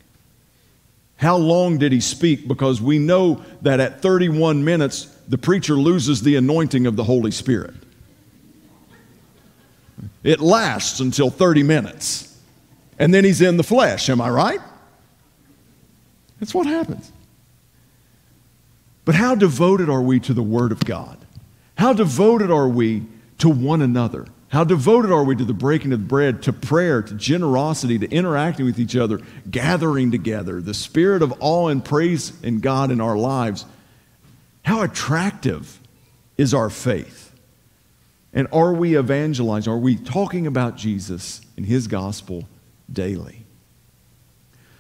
How 1.16 1.36
long 1.36 1.78
did 1.78 1.92
he 1.92 2.00
speak? 2.00 2.46
Because 2.46 2.80
we 2.80 2.98
know 2.98 3.42
that 3.62 3.80
at 3.80 4.02
31 4.02 4.64
minutes, 4.64 5.06
the 5.28 5.38
preacher 5.38 5.74
loses 5.74 6.22
the 6.22 6.36
anointing 6.36 6.86
of 6.86 6.96
the 6.96 7.04
Holy 7.04 7.30
Spirit. 7.30 7.74
It 10.22 10.40
lasts 10.40 11.00
until 11.00 11.30
30 11.30 11.62
minutes. 11.62 12.38
And 12.98 13.12
then 13.14 13.24
he's 13.24 13.40
in 13.40 13.56
the 13.56 13.62
flesh. 13.62 14.08
Am 14.10 14.20
I 14.20 14.28
right? 14.28 14.60
That's 16.38 16.54
what 16.54 16.66
happens. 16.66 17.12
But 19.04 19.14
how 19.14 19.34
devoted 19.34 19.88
are 19.88 20.02
we 20.02 20.20
to 20.20 20.34
the 20.34 20.42
Word 20.42 20.72
of 20.72 20.84
God? 20.84 21.18
How 21.78 21.92
devoted 21.92 22.50
are 22.50 22.68
we 22.68 23.04
to 23.38 23.48
one 23.48 23.80
another? 23.80 24.26
How 24.56 24.64
devoted 24.64 25.12
are 25.12 25.22
we 25.22 25.36
to 25.36 25.44
the 25.44 25.52
breaking 25.52 25.92
of 25.92 26.08
bread, 26.08 26.44
to 26.44 26.50
prayer, 26.50 27.02
to 27.02 27.12
generosity, 27.12 27.98
to 27.98 28.10
interacting 28.10 28.64
with 28.64 28.78
each 28.78 28.96
other, 28.96 29.20
gathering 29.50 30.10
together, 30.10 30.62
the 30.62 30.72
spirit 30.72 31.20
of 31.20 31.34
awe 31.40 31.68
and 31.68 31.84
praise 31.84 32.32
in 32.42 32.60
God 32.60 32.90
in 32.90 32.98
our 32.98 33.18
lives? 33.18 33.66
How 34.64 34.80
attractive 34.80 35.78
is 36.38 36.54
our 36.54 36.70
faith? 36.70 37.34
And 38.32 38.48
are 38.50 38.72
we 38.72 38.96
evangelizing? 38.96 39.70
Are 39.70 39.76
we 39.76 39.94
talking 39.94 40.46
about 40.46 40.76
Jesus 40.76 41.42
and 41.58 41.66
his 41.66 41.86
gospel 41.86 42.48
daily? 42.90 43.44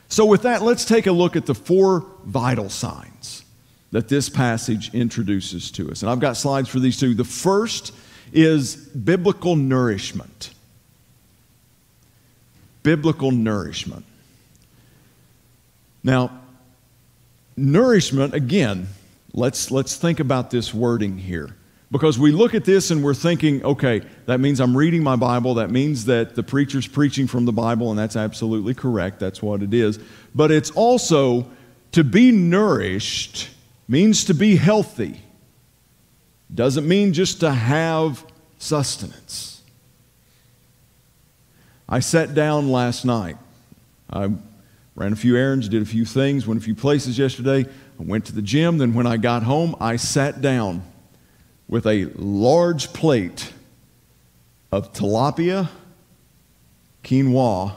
So, 0.08 0.24
with 0.24 0.40
that, 0.44 0.62
let's 0.62 0.86
take 0.86 1.06
a 1.06 1.12
look 1.12 1.36
at 1.36 1.44
the 1.44 1.54
four 1.54 2.06
vital 2.24 2.70
signs 2.70 3.44
that 3.90 4.08
this 4.08 4.30
passage 4.30 4.94
introduces 4.94 5.70
to 5.72 5.90
us. 5.90 6.00
And 6.00 6.10
I've 6.10 6.20
got 6.20 6.38
slides 6.38 6.70
for 6.70 6.80
these 6.80 6.98
two. 6.98 7.12
The 7.12 7.24
first 7.24 7.92
is 8.32 8.76
biblical 8.76 9.56
nourishment. 9.56 10.50
Biblical 12.82 13.30
nourishment. 13.30 14.04
Now, 16.04 16.40
nourishment, 17.56 18.34
again, 18.34 18.88
let's, 19.32 19.70
let's 19.70 19.96
think 19.96 20.20
about 20.20 20.50
this 20.50 20.72
wording 20.72 21.18
here. 21.18 21.56
Because 21.90 22.18
we 22.18 22.32
look 22.32 22.54
at 22.54 22.64
this 22.64 22.90
and 22.90 23.02
we're 23.02 23.14
thinking, 23.14 23.64
okay, 23.64 24.02
that 24.26 24.40
means 24.40 24.60
I'm 24.60 24.76
reading 24.76 25.04
my 25.04 25.14
Bible. 25.16 25.54
That 25.54 25.70
means 25.70 26.06
that 26.06 26.34
the 26.34 26.42
preacher's 26.42 26.86
preaching 26.86 27.28
from 27.28 27.44
the 27.44 27.52
Bible, 27.52 27.90
and 27.90 27.98
that's 27.98 28.16
absolutely 28.16 28.74
correct. 28.74 29.20
That's 29.20 29.40
what 29.40 29.62
it 29.62 29.72
is. 29.72 29.98
But 30.34 30.50
it's 30.50 30.70
also 30.72 31.48
to 31.92 32.02
be 32.02 32.32
nourished 32.32 33.48
means 33.88 34.24
to 34.24 34.34
be 34.34 34.56
healthy. 34.56 35.20
Doesn't 36.54 36.86
mean 36.86 37.12
just 37.12 37.40
to 37.40 37.50
have 37.50 38.24
sustenance. 38.58 39.62
I 41.88 42.00
sat 42.00 42.34
down 42.34 42.70
last 42.70 43.04
night. 43.04 43.36
I 44.10 44.30
ran 44.94 45.12
a 45.12 45.16
few 45.16 45.36
errands, 45.36 45.68
did 45.68 45.82
a 45.82 45.86
few 45.86 46.04
things, 46.04 46.46
went 46.46 46.60
a 46.60 46.64
few 46.64 46.74
places 46.74 47.18
yesterday. 47.18 47.68
I 47.98 48.02
went 48.02 48.24
to 48.26 48.32
the 48.32 48.42
gym. 48.42 48.78
Then, 48.78 48.94
when 48.94 49.06
I 49.06 49.16
got 49.16 49.42
home, 49.42 49.76
I 49.80 49.96
sat 49.96 50.40
down 50.40 50.82
with 51.68 51.86
a 51.86 52.06
large 52.14 52.92
plate 52.92 53.52
of 54.72 54.92
tilapia, 54.92 55.68
quinoa, 57.04 57.74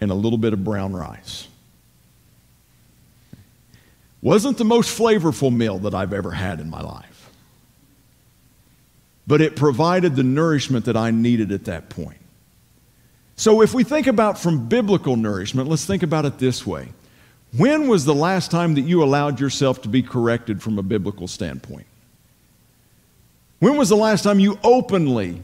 and 0.00 0.10
a 0.10 0.14
little 0.14 0.38
bit 0.38 0.52
of 0.52 0.64
brown 0.64 0.94
rice. 0.94 1.48
Wasn't 4.20 4.58
the 4.58 4.64
most 4.64 4.98
flavorful 4.98 5.54
meal 5.54 5.78
that 5.80 5.94
I've 5.94 6.12
ever 6.12 6.32
had 6.32 6.60
in 6.60 6.68
my 6.68 6.80
life. 6.80 7.07
But 9.28 9.42
it 9.42 9.54
provided 9.54 10.16
the 10.16 10.22
nourishment 10.24 10.86
that 10.86 10.96
I 10.96 11.10
needed 11.12 11.52
at 11.52 11.66
that 11.66 11.90
point. 11.90 12.18
So, 13.36 13.60
if 13.60 13.72
we 13.72 13.84
think 13.84 14.08
about 14.08 14.38
from 14.38 14.68
biblical 14.68 15.14
nourishment, 15.14 15.68
let's 15.68 15.84
think 15.84 16.02
about 16.02 16.24
it 16.24 16.38
this 16.38 16.66
way. 16.66 16.88
When 17.56 17.86
was 17.86 18.04
the 18.04 18.14
last 18.14 18.50
time 18.50 18.74
that 18.74 18.80
you 18.80 19.04
allowed 19.04 19.38
yourself 19.38 19.82
to 19.82 19.88
be 19.88 20.02
corrected 20.02 20.62
from 20.62 20.78
a 20.78 20.82
biblical 20.82 21.28
standpoint? 21.28 21.86
When 23.60 23.76
was 23.76 23.90
the 23.90 23.96
last 23.96 24.22
time 24.24 24.40
you 24.40 24.58
openly 24.64 25.42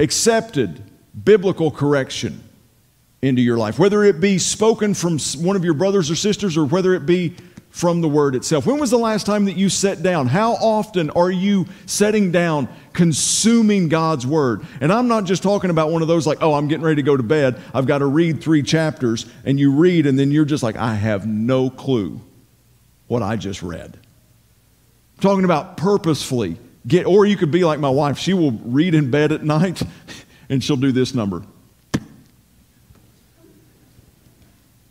accepted 0.00 0.82
biblical 1.24 1.70
correction 1.70 2.42
into 3.22 3.42
your 3.42 3.58
life? 3.58 3.78
Whether 3.78 4.02
it 4.02 4.20
be 4.20 4.38
spoken 4.38 4.94
from 4.94 5.18
one 5.38 5.56
of 5.56 5.64
your 5.64 5.74
brothers 5.74 6.10
or 6.10 6.16
sisters 6.16 6.56
or 6.56 6.64
whether 6.64 6.94
it 6.94 7.06
be 7.06 7.36
from 7.74 8.00
the 8.00 8.08
Word 8.08 8.36
itself. 8.36 8.66
When 8.66 8.78
was 8.78 8.90
the 8.90 8.98
last 8.98 9.26
time 9.26 9.46
that 9.46 9.56
you 9.56 9.68
sat 9.68 10.00
down? 10.00 10.28
How 10.28 10.52
often 10.52 11.10
are 11.10 11.30
you 11.30 11.66
setting 11.86 12.30
down, 12.30 12.68
consuming 12.94 13.88
God's 13.88 14.26
Word? 14.26 14.64
And 14.80 14.92
I'm 14.92 15.08
not 15.08 15.24
just 15.24 15.42
talking 15.42 15.70
about 15.70 15.90
one 15.90 16.00
of 16.00 16.08
those 16.08 16.26
like, 16.26 16.38
oh, 16.40 16.54
I'm 16.54 16.68
getting 16.68 16.84
ready 16.84 16.96
to 16.96 17.02
go 17.02 17.16
to 17.16 17.22
bed. 17.22 17.60
I've 17.74 17.86
got 17.86 17.98
to 17.98 18.06
read 18.06 18.42
three 18.42 18.62
chapters, 18.62 19.26
and 19.44 19.60
you 19.60 19.72
read, 19.72 20.06
and 20.06 20.18
then 20.18 20.30
you're 20.30 20.44
just 20.44 20.62
like, 20.62 20.76
I 20.76 20.94
have 20.94 21.26
no 21.26 21.68
clue 21.68 22.20
what 23.06 23.22
I 23.22 23.36
just 23.36 23.62
read. 23.62 23.98
I'm 25.16 25.20
talking 25.20 25.44
about 25.44 25.76
purposefully 25.76 26.56
get, 26.86 27.06
or 27.06 27.26
you 27.26 27.36
could 27.36 27.50
be 27.50 27.64
like 27.64 27.78
my 27.78 27.90
wife. 27.90 28.18
She 28.18 28.32
will 28.32 28.52
read 28.52 28.94
in 28.94 29.10
bed 29.10 29.32
at 29.32 29.44
night, 29.44 29.82
and 30.48 30.64
she'll 30.64 30.76
do 30.76 30.92
this 30.92 31.14
number. 31.14 31.42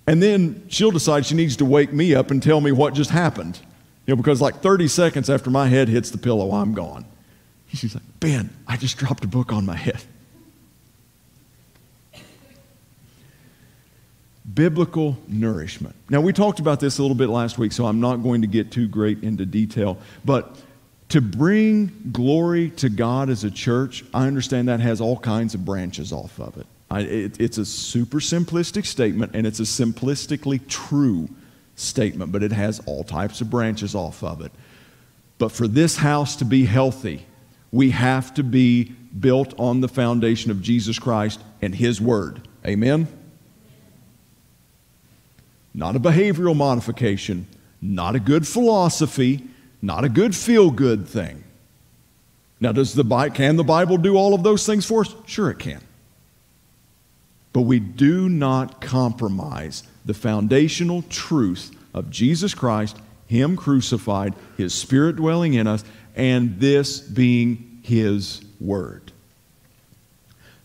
And 0.05 0.21
then 0.21 0.65
she'll 0.67 0.91
decide 0.91 1.25
she 1.25 1.35
needs 1.35 1.55
to 1.57 1.65
wake 1.65 1.93
me 1.93 2.13
up 2.13 2.29
and 2.29 2.43
tell 2.43 2.59
me 2.59 2.71
what 2.71 2.93
just 2.93 3.09
happened. 3.09 3.59
You 4.05 4.13
know, 4.13 4.17
because 4.17 4.41
like 4.41 4.61
30 4.61 4.87
seconds 4.89 5.29
after 5.29 5.49
my 5.49 5.67
head 5.67 5.87
hits 5.87 6.09
the 6.09 6.17
pillow, 6.17 6.51
I'm 6.51 6.73
gone. 6.73 7.05
She's 7.73 7.95
like, 7.95 8.03
Ben, 8.19 8.49
I 8.67 8.77
just 8.77 8.97
dropped 8.97 9.23
a 9.23 9.27
book 9.27 9.51
on 9.51 9.65
my 9.65 9.75
head. 9.75 10.01
Biblical 14.53 15.17
nourishment. 15.27 15.95
Now, 16.09 16.21
we 16.21 16.33
talked 16.33 16.59
about 16.59 16.79
this 16.79 16.99
a 16.99 17.01
little 17.01 17.15
bit 17.15 17.29
last 17.29 17.57
week, 17.57 17.71
so 17.71 17.85
I'm 17.85 17.99
not 17.99 18.17
going 18.17 18.41
to 18.41 18.47
get 18.47 18.71
too 18.71 18.87
great 18.87 19.23
into 19.23 19.45
detail. 19.45 19.97
But 20.23 20.55
to 21.09 21.21
bring 21.21 22.09
glory 22.11 22.69
to 22.71 22.89
God 22.89 23.29
as 23.29 23.43
a 23.43 23.49
church, 23.49 24.03
I 24.13 24.27
understand 24.27 24.67
that 24.67 24.79
has 24.79 25.01
all 25.01 25.17
kinds 25.17 25.55
of 25.55 25.65
branches 25.65 26.13
off 26.13 26.39
of 26.39 26.57
it. 26.57 26.67
I, 26.91 27.01
it 27.01 27.41
it's 27.41 27.57
a 27.57 27.65
super 27.65 28.19
simplistic 28.19 28.85
statement, 28.85 29.31
and 29.33 29.47
it's 29.47 29.59
a 29.59 29.63
simplistically 29.63 30.67
true 30.67 31.27
statement, 31.75 32.31
but 32.31 32.43
it 32.43 32.51
has 32.51 32.81
all 32.85 33.03
types 33.03 33.41
of 33.41 33.49
branches 33.49 33.95
off 33.95 34.23
of 34.23 34.41
it. 34.41 34.51
But 35.39 35.51
for 35.51 35.67
this 35.67 35.97
house 35.97 36.35
to 36.35 36.45
be 36.45 36.65
healthy, 36.65 37.25
we 37.73 37.89
have 37.89 38.31
to 38.35 38.43
be 38.43 38.83
built 39.19 39.59
on 39.59 39.81
the 39.81 39.87
foundation 39.87 40.51
of 40.51 40.61
Jesus 40.61 40.99
Christ 40.99 41.41
and 41.59 41.73
His 41.73 41.99
Word. 41.99 42.47
Amen? 42.65 43.07
Not 45.73 45.95
a 45.95 45.99
behavioral 45.99 46.55
modification, 46.55 47.47
not 47.81 48.15
a 48.15 48.19
good 48.19 48.47
philosophy, 48.47 49.43
not 49.81 50.03
a 50.03 50.09
good 50.09 50.35
feel 50.35 50.69
good 50.69 51.07
thing. 51.07 51.43
Now, 52.59 52.73
does 52.73 52.93
the, 52.93 53.03
Bible, 53.03 53.35
can 53.35 53.55
the 53.55 53.63
Bible 53.63 53.97
do 53.97 54.17
all 54.17 54.35
of 54.35 54.43
those 54.43 54.67
things 54.67 54.85
for 54.85 55.01
us? 55.01 55.13
Sure, 55.25 55.49
it 55.49 55.57
can. 55.57 55.81
But 57.53 57.61
we 57.61 57.79
do 57.79 58.29
not 58.29 58.81
compromise 58.81 59.81
the 60.05 60.13
foundational 60.13 61.01
truth 61.09 61.75
of 61.91 62.11
Jesus 62.11 62.53
Christ, 62.53 62.97
Him 63.25 63.55
crucified, 63.55 64.35
His 64.57 64.75
Spirit 64.75 65.15
dwelling 65.15 65.55
in 65.55 65.65
us, 65.65 65.83
and 66.15 66.59
this 66.59 66.99
being 66.99 67.79
His 67.83 68.43
Word. 68.59 69.11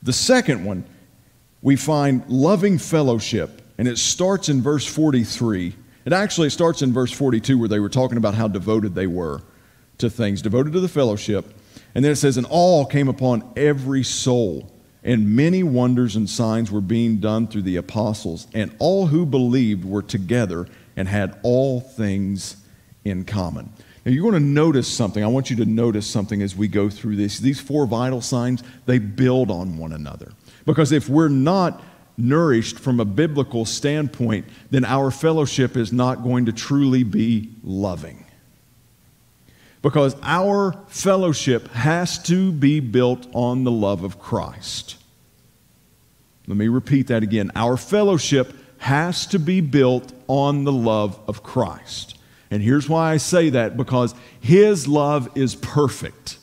The 0.02 0.12
second 0.12 0.64
one, 0.64 0.84
we 1.62 1.76
find 1.76 2.24
loving 2.28 2.78
fellowship, 2.78 3.62
and 3.78 3.88
it 3.88 3.98
starts 3.98 4.48
in 4.48 4.62
verse 4.62 4.86
43. 4.86 5.74
It 6.04 6.12
actually 6.12 6.50
starts 6.50 6.82
in 6.82 6.92
verse 6.92 7.12
42 7.12 7.58
where 7.58 7.68
they 7.68 7.80
were 7.80 7.88
talking 7.88 8.16
about 8.16 8.34
how 8.34 8.48
devoted 8.48 8.94
they 8.94 9.06
were 9.06 9.42
to 9.98 10.08
things, 10.08 10.40
devoted 10.40 10.72
to 10.74 10.80
the 10.80 10.88
fellowship. 10.88 11.44
And 11.94 12.04
then 12.04 12.12
it 12.12 12.16
says, 12.16 12.36
And 12.36 12.46
all 12.46 12.86
came 12.86 13.08
upon 13.08 13.52
every 13.56 14.04
soul, 14.04 14.72
and 15.02 15.34
many 15.34 15.62
wonders 15.62 16.16
and 16.16 16.30
signs 16.30 16.70
were 16.70 16.80
being 16.80 17.18
done 17.18 17.48
through 17.48 17.62
the 17.62 17.76
apostles, 17.76 18.46
and 18.54 18.74
all 18.78 19.06
who 19.06 19.26
believed 19.26 19.84
were 19.84 20.02
together 20.02 20.66
and 20.96 21.08
had 21.08 21.38
all 21.42 21.80
things 21.80 22.56
in 23.04 23.24
common. 23.24 23.72
Now, 24.04 24.12
you're 24.12 24.22
going 24.22 24.42
to 24.42 24.48
notice 24.48 24.88
something. 24.88 25.22
I 25.22 25.26
want 25.26 25.50
you 25.50 25.56
to 25.56 25.64
notice 25.64 26.06
something 26.06 26.40
as 26.40 26.56
we 26.56 26.68
go 26.68 26.88
through 26.88 27.16
this. 27.16 27.38
These 27.38 27.60
four 27.60 27.86
vital 27.86 28.20
signs, 28.20 28.62
they 28.86 28.98
build 28.98 29.50
on 29.50 29.76
one 29.76 29.92
another. 29.92 30.32
Because 30.64 30.92
if 30.92 31.08
we're 31.08 31.28
not 31.28 31.82
nourished 32.16 32.78
from 32.78 33.00
a 33.00 33.04
biblical 33.04 33.64
standpoint, 33.64 34.46
then 34.70 34.84
our 34.84 35.10
fellowship 35.10 35.76
is 35.76 35.92
not 35.92 36.22
going 36.22 36.46
to 36.46 36.52
truly 36.52 37.04
be 37.04 37.50
loving. 37.62 38.24
Because 39.80 40.16
our 40.22 40.72
fellowship 40.88 41.68
has 41.68 42.18
to 42.24 42.50
be 42.50 42.80
built 42.80 43.26
on 43.32 43.64
the 43.64 43.70
love 43.70 44.02
of 44.02 44.18
Christ. 44.18 44.96
Let 46.48 46.56
me 46.56 46.68
repeat 46.68 47.06
that 47.08 47.22
again. 47.22 47.52
Our 47.54 47.76
fellowship 47.76 48.52
has 48.78 49.26
to 49.28 49.38
be 49.38 49.60
built 49.60 50.12
on 50.26 50.64
the 50.64 50.72
love 50.72 51.20
of 51.28 51.42
Christ. 51.42 52.17
And 52.50 52.62
here's 52.62 52.88
why 52.88 53.12
I 53.12 53.16
say 53.18 53.50
that 53.50 53.76
because 53.76 54.14
His 54.40 54.88
love 54.88 55.30
is 55.36 55.54
perfect. 55.54 56.38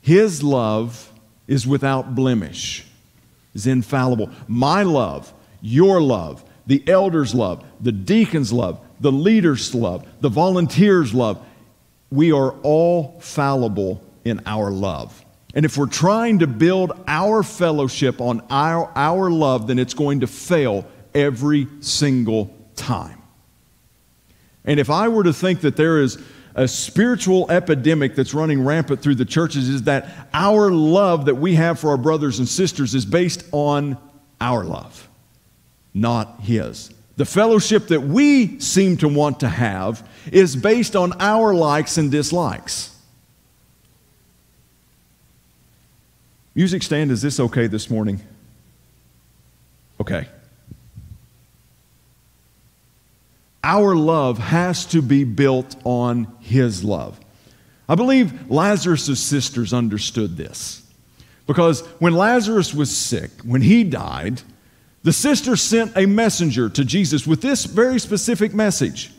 His 0.00 0.42
love 0.42 1.10
is 1.46 1.66
without 1.66 2.14
blemish 2.14 2.86
is 3.54 3.66
infallible. 3.66 4.30
My 4.48 4.82
love, 4.82 5.32
your 5.60 6.00
love, 6.00 6.44
the 6.66 6.82
elders' 6.88 7.34
love, 7.34 7.64
the 7.80 7.92
deacons' 7.92 8.52
love, 8.52 8.80
the 9.00 9.12
leaders' 9.12 9.74
love, 9.74 10.06
the 10.20 10.28
volunteers' 10.28 11.12
love, 11.12 11.44
we 12.10 12.32
are 12.32 12.52
all 12.62 13.18
fallible 13.20 14.02
in 14.24 14.40
our 14.46 14.70
love. 14.70 15.24
And 15.54 15.64
if 15.64 15.76
we're 15.76 15.86
trying 15.86 16.38
to 16.38 16.46
build 16.46 16.92
our 17.06 17.42
fellowship 17.42 18.20
on 18.20 18.42
our, 18.48 18.90
our 18.94 19.30
love, 19.30 19.66
then 19.66 19.78
it's 19.78 19.94
going 19.94 20.20
to 20.20 20.26
fail 20.26 20.86
every 21.14 21.66
single 21.80 22.54
time. 22.74 23.21
And 24.64 24.78
if 24.78 24.90
I 24.90 25.08
were 25.08 25.24
to 25.24 25.32
think 25.32 25.60
that 25.62 25.76
there 25.76 26.00
is 26.00 26.18
a 26.54 26.68
spiritual 26.68 27.50
epidemic 27.50 28.14
that's 28.14 28.34
running 28.34 28.64
rampant 28.64 29.00
through 29.00 29.14
the 29.14 29.24
churches 29.24 29.68
is 29.68 29.84
that 29.84 30.28
our 30.34 30.70
love 30.70 31.24
that 31.24 31.36
we 31.36 31.54
have 31.54 31.78
for 31.78 31.90
our 31.90 31.96
brothers 31.96 32.38
and 32.38 32.48
sisters 32.48 32.94
is 32.94 33.06
based 33.06 33.44
on 33.52 33.96
our 34.40 34.64
love, 34.64 35.08
not 35.94 36.40
His. 36.40 36.90
The 37.16 37.24
fellowship 37.24 37.88
that 37.88 38.00
we 38.00 38.58
seem 38.60 38.96
to 38.98 39.08
want 39.08 39.40
to 39.40 39.48
have 39.48 40.08
is 40.30 40.56
based 40.56 40.96
on 40.96 41.12
our 41.20 41.54
likes 41.54 41.96
and 41.96 42.10
dislikes. 42.10 42.94
Music 46.54 46.82
stand, 46.82 47.10
is 47.10 47.22
this 47.22 47.40
okay 47.40 47.66
this 47.66 47.88
morning? 47.88 48.20
Okay. 50.00 50.28
Our 53.64 53.94
love 53.94 54.38
has 54.38 54.86
to 54.86 55.02
be 55.02 55.24
built 55.24 55.76
on 55.84 56.32
his 56.40 56.82
love. 56.82 57.18
I 57.88 57.94
believe 57.94 58.50
Lazarus' 58.50 59.20
sisters 59.20 59.72
understood 59.72 60.36
this. 60.36 60.82
Because 61.46 61.80
when 61.98 62.14
Lazarus 62.14 62.72
was 62.72 62.96
sick, 62.96 63.30
when 63.44 63.62
he 63.62 63.84
died, 63.84 64.42
the 65.02 65.12
sisters 65.12 65.60
sent 65.60 65.96
a 65.96 66.06
messenger 66.06 66.68
to 66.70 66.84
Jesus 66.84 67.26
with 67.26 67.42
this 67.42 67.64
very 67.64 67.98
specific 67.98 68.54
message. 68.54 69.10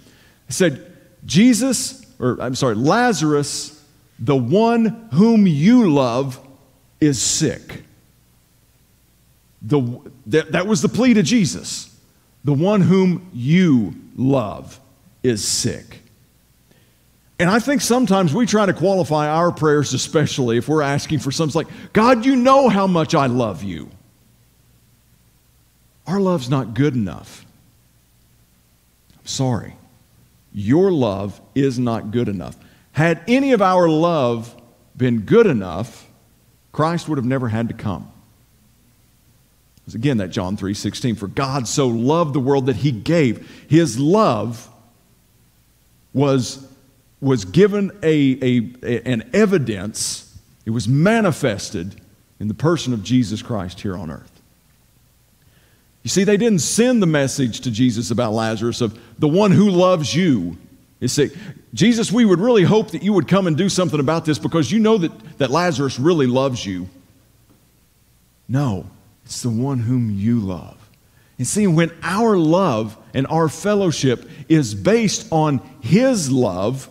It 0.47 0.53
said, 0.53 0.93
Jesus, 1.25 2.05
or 2.19 2.41
I'm 2.41 2.55
sorry, 2.55 2.75
Lazarus, 2.75 3.83
the 4.17 4.35
one 4.35 5.09
whom 5.13 5.45
you 5.45 5.91
love, 5.91 6.39
is 7.01 7.21
sick. 7.21 7.83
The, 9.61 9.99
that, 10.27 10.53
that 10.53 10.67
was 10.67 10.81
the 10.81 10.89
plea 10.89 11.13
to 11.15 11.23
Jesus. 11.23 11.93
The 12.45 12.53
one 12.53 12.81
whom 12.81 13.29
you 13.33 13.95
love 14.15 14.79
is 15.23 15.45
sick. 15.45 15.99
And 17.39 17.49
I 17.49 17.59
think 17.59 17.81
sometimes 17.81 18.33
we 18.33 18.45
try 18.45 18.65
to 18.65 18.73
qualify 18.73 19.27
our 19.27 19.51
prayers, 19.51 19.93
especially 19.93 20.57
if 20.57 20.69
we're 20.69 20.81
asking 20.81 21.19
for 21.19 21.31
something 21.31 21.59
like, 21.59 21.91
God, 21.91 22.25
you 22.25 22.35
know 22.35 22.69
how 22.69 22.87
much 22.87 23.15
I 23.15 23.25
love 23.25 23.63
you. 23.63 23.89
Our 26.05 26.19
love's 26.19 26.49
not 26.49 26.73
good 26.73 26.95
enough. 26.95 27.45
I'm 29.19 29.25
sorry. 29.25 29.75
Your 30.53 30.91
love 30.91 31.41
is 31.55 31.79
not 31.79 32.11
good 32.11 32.29
enough. 32.29 32.55
Had 32.91 33.21
any 33.27 33.53
of 33.53 33.61
our 33.61 33.89
love 33.89 34.55
been 34.95 35.21
good 35.21 35.47
enough, 35.47 36.07
Christ 36.71 37.09
would 37.09 37.17
have 37.17 37.25
never 37.25 37.49
had 37.49 37.69
to 37.69 37.73
come. 37.73 38.12
Because 39.83 39.95
again, 39.95 40.17
that 40.17 40.29
John 40.29 40.55
3 40.55 40.73
16, 40.73 41.15
for 41.15 41.27
God 41.27 41.67
so 41.67 41.87
loved 41.87 42.33
the 42.33 42.39
world 42.39 42.67
that 42.67 42.77
he 42.77 42.91
gave. 42.91 43.65
His 43.67 43.99
love 43.99 44.69
was, 46.13 46.65
was 47.19 47.45
given 47.45 47.91
a, 48.01 48.37
a, 48.41 48.71
a, 48.83 49.07
an 49.07 49.29
evidence, 49.33 50.37
it 50.65 50.69
was 50.69 50.87
manifested 50.87 51.99
in 52.39 52.47
the 52.47 52.53
person 52.53 52.93
of 52.93 53.03
Jesus 53.03 53.41
Christ 53.41 53.81
here 53.81 53.97
on 53.97 54.09
earth. 54.09 54.41
You 56.03 56.09
see, 56.09 56.25
they 56.25 56.37
didn't 56.37 56.59
send 56.59 57.01
the 57.01 57.07
message 57.07 57.61
to 57.61 57.71
Jesus 57.71 58.11
about 58.11 58.33
Lazarus 58.33 58.81
of 58.81 58.99
the 59.19 59.27
one 59.27 59.51
who 59.51 59.69
loves 59.69 60.13
you 60.13 60.57
is 60.99 61.13
sick. 61.13 61.31
Jesus, 61.73 62.11
we 62.11 62.25
would 62.25 62.39
really 62.39 62.63
hope 62.63 62.91
that 62.91 63.03
you 63.03 63.13
would 63.13 63.27
come 63.27 63.47
and 63.47 63.57
do 63.57 63.69
something 63.69 63.99
about 63.99 64.25
this 64.25 64.37
because 64.37 64.71
you 64.71 64.79
know 64.79 64.97
that, 64.97 65.37
that 65.37 65.49
Lazarus 65.49 65.99
really 65.99 66.27
loves 66.27 66.65
you. 66.65 66.89
No. 68.47 68.85
It's 69.25 69.41
the 69.41 69.49
one 69.49 69.79
whom 69.79 70.09
you 70.11 70.39
love. 70.39 70.89
And 71.37 71.47
see, 71.47 71.67
when 71.67 71.91
our 72.03 72.37
love 72.37 72.97
and 73.13 73.25
our 73.27 73.49
fellowship 73.49 74.29
is 74.47 74.75
based 74.75 75.27
on 75.31 75.59
His 75.81 76.31
love, 76.31 76.89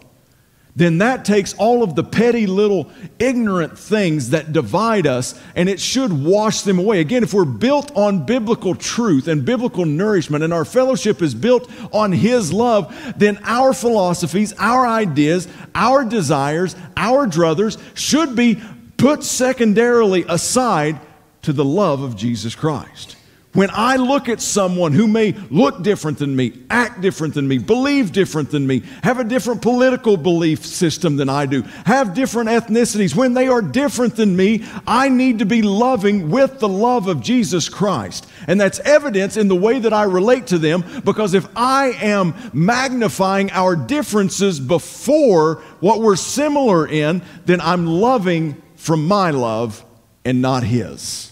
then 0.74 0.98
that 0.98 1.24
takes 1.26 1.52
all 1.54 1.82
of 1.82 1.94
the 1.94 2.02
petty 2.02 2.46
little 2.46 2.90
ignorant 3.18 3.78
things 3.78 4.30
that 4.30 4.54
divide 4.54 5.06
us 5.06 5.38
and 5.54 5.68
it 5.68 5.78
should 5.78 6.10
wash 6.12 6.62
them 6.62 6.78
away. 6.78 7.00
Again, 7.00 7.22
if 7.22 7.34
we're 7.34 7.44
built 7.44 7.94
on 7.94 8.24
biblical 8.24 8.74
truth 8.74 9.28
and 9.28 9.44
biblical 9.44 9.84
nourishment 9.84 10.42
and 10.42 10.52
our 10.52 10.64
fellowship 10.64 11.20
is 11.20 11.34
built 11.34 11.70
on 11.92 12.10
His 12.10 12.52
love, 12.52 13.14
then 13.18 13.38
our 13.44 13.74
philosophies, 13.74 14.54
our 14.58 14.86
ideas, 14.86 15.46
our 15.74 16.04
desires, 16.04 16.74
our 16.96 17.26
druthers 17.26 17.78
should 17.94 18.34
be 18.34 18.60
put 18.96 19.22
secondarily 19.22 20.24
aside 20.26 20.98
to 21.42 21.52
the 21.52 21.64
love 21.64 22.02
of 22.02 22.16
Jesus 22.16 22.54
Christ. 22.54 23.16
When 23.54 23.68
I 23.70 23.96
look 23.96 24.30
at 24.30 24.40
someone 24.40 24.92
who 24.92 25.06
may 25.06 25.32
look 25.50 25.82
different 25.82 26.18
than 26.18 26.34
me, 26.34 26.62
act 26.70 27.02
different 27.02 27.34
than 27.34 27.46
me, 27.46 27.58
believe 27.58 28.10
different 28.10 28.50
than 28.50 28.66
me, 28.66 28.82
have 29.02 29.18
a 29.18 29.24
different 29.24 29.60
political 29.60 30.16
belief 30.16 30.64
system 30.64 31.16
than 31.16 31.28
I 31.28 31.44
do, 31.44 31.60
have 31.84 32.14
different 32.14 32.48
ethnicities, 32.48 33.14
when 33.14 33.34
they 33.34 33.48
are 33.48 33.60
different 33.60 34.16
than 34.16 34.34
me, 34.34 34.64
I 34.86 35.10
need 35.10 35.40
to 35.40 35.44
be 35.44 35.60
loving 35.60 36.30
with 36.30 36.60
the 36.60 36.68
love 36.68 37.08
of 37.08 37.20
Jesus 37.20 37.68
Christ. 37.68 38.26
And 38.46 38.58
that's 38.58 38.80
evidence 38.80 39.36
in 39.36 39.48
the 39.48 39.56
way 39.56 39.80
that 39.80 39.92
I 39.92 40.04
relate 40.04 40.46
to 40.46 40.58
them 40.58 40.82
because 41.04 41.34
if 41.34 41.46
I 41.54 41.88
am 42.00 42.34
magnifying 42.54 43.50
our 43.50 43.76
differences 43.76 44.60
before 44.60 45.56
what 45.80 46.00
we're 46.00 46.16
similar 46.16 46.88
in, 46.88 47.20
then 47.44 47.60
I'm 47.60 47.86
loving 47.86 48.62
from 48.76 49.06
my 49.06 49.30
love 49.30 49.84
and 50.24 50.40
not 50.40 50.62
His. 50.62 51.31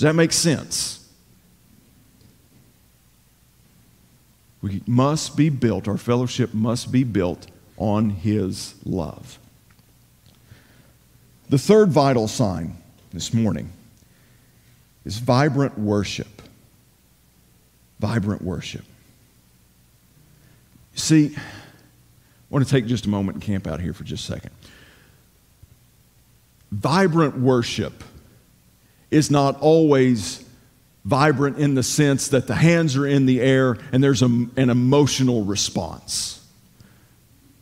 Does 0.00 0.04
that 0.04 0.14
make 0.14 0.32
sense? 0.32 1.06
We 4.62 4.82
must 4.86 5.36
be 5.36 5.50
built, 5.50 5.88
our 5.88 5.98
fellowship 5.98 6.54
must 6.54 6.90
be 6.90 7.04
built 7.04 7.46
on 7.76 8.08
His 8.08 8.76
love. 8.86 9.38
The 11.50 11.58
third 11.58 11.90
vital 11.90 12.28
sign 12.28 12.78
this 13.12 13.34
morning 13.34 13.72
is 15.04 15.18
vibrant 15.18 15.78
worship. 15.78 16.40
Vibrant 17.98 18.40
worship. 18.40 18.86
See, 20.94 21.36
I 21.36 21.40
want 22.48 22.66
to 22.66 22.70
take 22.70 22.86
just 22.86 23.04
a 23.04 23.10
moment 23.10 23.34
and 23.34 23.42
camp 23.42 23.66
out 23.66 23.82
here 23.82 23.92
for 23.92 24.04
just 24.04 24.26
a 24.30 24.32
second. 24.32 24.52
Vibrant 26.70 27.38
worship 27.38 28.02
is 29.10 29.30
not 29.30 29.60
always 29.60 30.44
vibrant 31.04 31.58
in 31.58 31.74
the 31.74 31.82
sense 31.82 32.28
that 32.28 32.46
the 32.46 32.54
hands 32.54 32.96
are 32.96 33.06
in 33.06 33.26
the 33.26 33.40
air 33.40 33.76
and 33.92 34.02
there's 34.02 34.22
a, 34.22 34.26
an 34.26 34.70
emotional 34.70 35.44
response. 35.44 36.44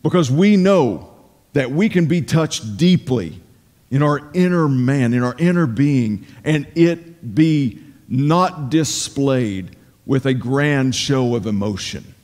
Because 0.03 0.31
we 0.31 0.57
know 0.57 1.15
that 1.53 1.71
we 1.71 1.89
can 1.89 2.07
be 2.07 2.23
touched 2.23 2.77
deeply 2.77 3.41
in 3.91 4.03
our 4.03 4.31
inner 4.35 4.69
man, 4.69 5.15
in 5.15 5.23
our 5.23 5.35
inner 5.39 5.67
being, 5.67 6.27
and 6.45 6.67
it 6.75 7.35
be 7.35 7.83
not 8.09 8.71
displayed 8.71 9.77
with 10.05 10.27
a 10.27 10.35
grand 10.35 10.95
show 10.95 11.35
of 11.35 11.47
emotion. 11.47 12.15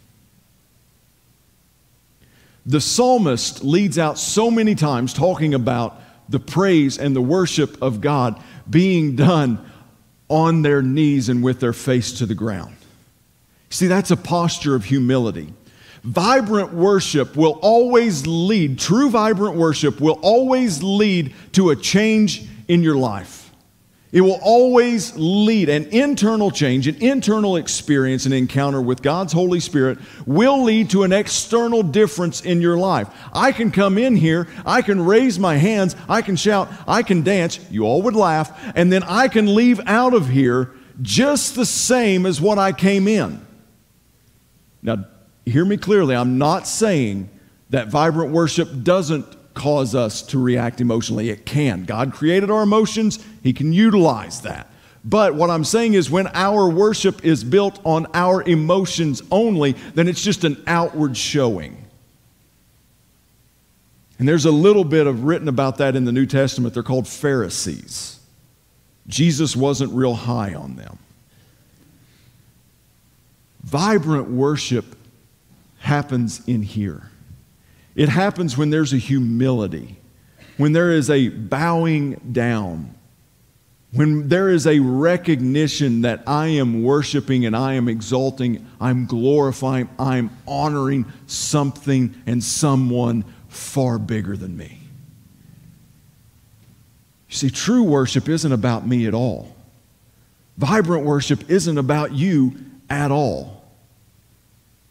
The 2.66 2.80
psalmist 2.80 3.62
leads 3.62 3.98
out 3.98 4.18
so 4.18 4.50
many 4.50 4.74
times 4.74 5.12
talking 5.12 5.52
about 5.52 6.00
the 6.28 6.40
praise 6.40 6.98
and 6.98 7.14
the 7.14 7.20
worship 7.20 7.80
of 7.82 8.00
God 8.00 8.42
being 8.68 9.16
done 9.16 9.64
on 10.28 10.62
their 10.62 10.82
knees 10.82 11.28
and 11.28 11.42
with 11.42 11.60
their 11.60 11.72
face 11.72 12.12
to 12.12 12.26
the 12.26 12.34
ground. 12.34 12.76
See, 13.70 13.86
that's 13.86 14.10
a 14.10 14.16
posture 14.16 14.74
of 14.74 14.84
humility. 14.84 15.52
Vibrant 16.02 16.72
worship 16.72 17.34
will 17.34 17.58
always 17.62 18.26
lead, 18.26 18.78
true 18.78 19.10
vibrant 19.10 19.56
worship 19.56 20.00
will 20.00 20.18
always 20.22 20.82
lead 20.82 21.34
to 21.52 21.70
a 21.70 21.76
change 21.76 22.46
in 22.68 22.82
your 22.82 22.96
life. 22.96 23.43
It 24.14 24.20
will 24.20 24.38
always 24.42 25.12
lead 25.16 25.68
an 25.68 25.86
internal 25.86 26.52
change, 26.52 26.86
an 26.86 26.94
internal 27.02 27.56
experience, 27.56 28.26
an 28.26 28.32
encounter 28.32 28.80
with 28.80 29.02
God's 29.02 29.32
Holy 29.32 29.58
Spirit 29.58 29.98
will 30.24 30.62
lead 30.62 30.90
to 30.90 31.02
an 31.02 31.12
external 31.12 31.82
difference 31.82 32.40
in 32.40 32.60
your 32.60 32.76
life. 32.76 33.08
I 33.32 33.50
can 33.50 33.72
come 33.72 33.98
in 33.98 34.14
here, 34.14 34.46
I 34.64 34.82
can 34.82 35.04
raise 35.04 35.40
my 35.40 35.56
hands, 35.56 35.96
I 36.08 36.22
can 36.22 36.36
shout, 36.36 36.70
I 36.86 37.02
can 37.02 37.24
dance, 37.24 37.58
you 37.72 37.82
all 37.82 38.02
would 38.02 38.14
laugh, 38.14 38.56
and 38.76 38.92
then 38.92 39.02
I 39.02 39.26
can 39.26 39.52
leave 39.52 39.80
out 39.84 40.14
of 40.14 40.28
here 40.28 40.70
just 41.02 41.56
the 41.56 41.66
same 41.66 42.24
as 42.24 42.40
what 42.40 42.56
I 42.56 42.70
came 42.70 43.08
in. 43.08 43.44
Now, 44.80 45.06
hear 45.44 45.64
me 45.64 45.76
clearly. 45.76 46.14
I'm 46.14 46.38
not 46.38 46.68
saying 46.68 47.30
that 47.70 47.88
vibrant 47.88 48.30
worship 48.30 48.68
doesn't 48.84 49.26
cause 49.54 49.94
us 49.94 50.22
to 50.22 50.42
react 50.42 50.80
emotionally. 50.80 51.30
It 51.30 51.46
can. 51.46 51.84
God 51.84 52.12
created 52.12 52.50
our 52.50 52.62
emotions, 52.62 53.24
He 53.42 53.52
can 53.52 53.72
utilize 53.72 54.42
that. 54.42 54.68
But 55.04 55.34
what 55.34 55.50
I'm 55.50 55.64
saying 55.64 55.94
is, 55.94 56.10
when 56.10 56.28
our 56.28 56.68
worship 56.68 57.24
is 57.24 57.44
built 57.44 57.78
on 57.84 58.06
our 58.14 58.42
emotions 58.42 59.22
only, 59.30 59.72
then 59.94 60.08
it's 60.08 60.22
just 60.22 60.44
an 60.44 60.62
outward 60.66 61.16
showing. 61.16 61.84
And 64.18 64.26
there's 64.26 64.46
a 64.46 64.50
little 64.50 64.84
bit 64.84 65.06
of 65.06 65.24
written 65.24 65.48
about 65.48 65.78
that 65.78 65.94
in 65.94 66.04
the 66.04 66.12
New 66.12 66.24
Testament. 66.24 66.72
They're 66.72 66.82
called 66.82 67.06
Pharisees. 67.06 68.18
Jesus 69.06 69.54
wasn't 69.54 69.92
real 69.92 70.14
high 70.14 70.54
on 70.54 70.76
them. 70.76 70.98
Vibrant 73.62 74.30
worship 74.30 74.96
happens 75.80 76.46
in 76.46 76.62
here. 76.62 77.10
It 77.94 78.08
happens 78.08 78.56
when 78.56 78.70
there's 78.70 78.92
a 78.92 78.98
humility, 78.98 79.96
when 80.56 80.72
there 80.72 80.90
is 80.92 81.10
a 81.10 81.28
bowing 81.28 82.14
down, 82.32 82.94
when 83.92 84.28
there 84.28 84.48
is 84.48 84.66
a 84.66 84.80
recognition 84.80 86.02
that 86.02 86.24
I 86.26 86.48
am 86.48 86.82
worshiping 86.82 87.46
and 87.46 87.54
I 87.54 87.74
am 87.74 87.88
exalting, 87.88 88.66
I'm 88.80 89.06
glorifying, 89.06 89.88
I'm 89.98 90.30
honoring 90.48 91.06
something 91.28 92.14
and 92.26 92.42
someone 92.42 93.24
far 93.48 94.00
bigger 94.00 94.36
than 94.36 94.56
me. 94.56 94.80
You 97.28 97.36
see, 97.36 97.50
true 97.50 97.84
worship 97.84 98.28
isn't 98.28 98.52
about 98.52 98.84
me 98.84 99.06
at 99.06 99.14
all. 99.14 99.54
Vibrant 100.58 101.04
worship 101.04 101.48
isn't 101.48 101.78
about 101.78 102.12
you 102.12 102.56
at 102.90 103.12
all. 103.12 103.64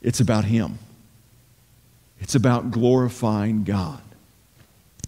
It's 0.02 0.22
about 0.22 0.46
Him. 0.46 0.80
It's 2.24 2.36
about 2.36 2.72
glorifying 2.72 3.66
God. 3.66 4.02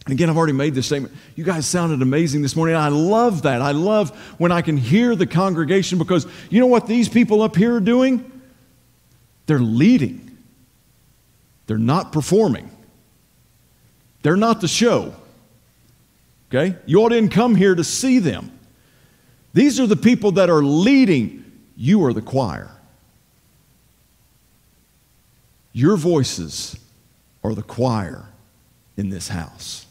And 0.06 0.14
again, 0.14 0.30
I've 0.30 0.36
already 0.36 0.54
made 0.54 0.76
this 0.76 0.86
statement. 0.86 1.16
You 1.36 1.46
guys 1.46 1.66
sounded 1.66 2.02
amazing 2.02 2.42
this 2.42 2.58
morning. 2.58 2.76
I 2.76 2.90
love 2.90 3.44
that. 3.44 3.62
I 3.62 3.72
love 3.72 4.10
when 4.38 4.52
I 4.52 4.62
can 4.62 4.76
hear 4.76 5.16
the 5.16 5.26
congregation 5.26 5.98
because 5.98 6.28
you 6.50 6.60
know 6.60 6.68
what 6.68 6.88
these 6.88 7.08
people 7.08 7.42
up 7.42 7.56
here 7.56 7.74
are 7.76 7.80
doing? 7.80 8.30
They're 9.46 9.60
leading, 9.60 10.38
they're 11.68 11.78
not 11.78 12.12
performing, 12.12 12.70
they're 14.22 14.36
not 14.36 14.60
the 14.60 14.68
show. 14.68 15.16
Okay? 16.50 16.76
You 16.86 17.00
all 17.00 17.10
didn't 17.10 17.32
come 17.32 17.56
here 17.56 17.76
to 17.76 17.84
see 17.84 18.20
them. 18.20 18.52
These 19.54 19.80
are 19.80 19.88
the 19.88 19.96
people 19.96 20.34
that 20.34 20.50
are 20.50 20.64
leading. 20.64 21.44
You 21.78 22.04
are 22.06 22.14
the 22.14 22.22
choir. 22.22 22.72
Your 25.72 25.96
voices 25.96 26.78
or 27.46 27.54
the 27.54 27.62
choir 27.62 28.26
in 28.98 29.12
this 29.12 29.28
house. 29.28 29.86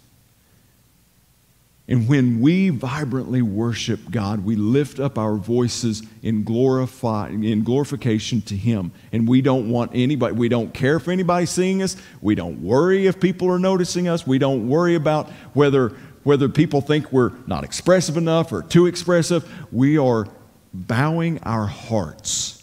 And 1.87 2.09
when 2.09 2.41
we 2.41 2.71
vibrantly 2.71 3.43
worship 3.43 4.11
God, 4.11 4.45
we 4.45 4.57
lift 4.57 4.99
up 4.99 5.19
our 5.19 5.37
voices 5.37 6.03
in 6.21 6.43
glorify 6.43 7.29
in 7.29 7.63
glorification 7.63 8.41
to 8.43 8.57
Him. 8.57 8.91
And 9.13 9.29
we 9.29 9.41
don't 9.41 9.71
want 9.71 9.93
anybody, 9.95 10.35
we 10.35 10.49
don't 10.49 10.75
care 10.75 10.97
if 10.97 11.07
anybody's 11.07 11.51
seeing 11.51 11.81
us. 11.81 11.97
We 12.21 12.35
don't 12.35 12.61
worry 12.61 13.07
if 13.07 13.21
people 13.21 13.49
are 13.53 13.59
noticing 13.61 14.09
us. 14.09 14.27
We 14.27 14.39
don't 14.39 14.69
worry 14.69 14.97
about 14.97 15.31
whether 15.53 15.91
whether 16.25 16.49
people 16.49 16.81
think 16.81 17.13
we're 17.13 17.33
not 17.47 17.63
expressive 17.63 18.17
enough 18.17 18.51
or 18.51 18.63
too 18.63 18.87
expressive. 18.87 19.49
We 19.71 19.97
are 19.97 20.27
bowing 20.73 21.39
our 21.45 21.67
hearts 21.67 22.54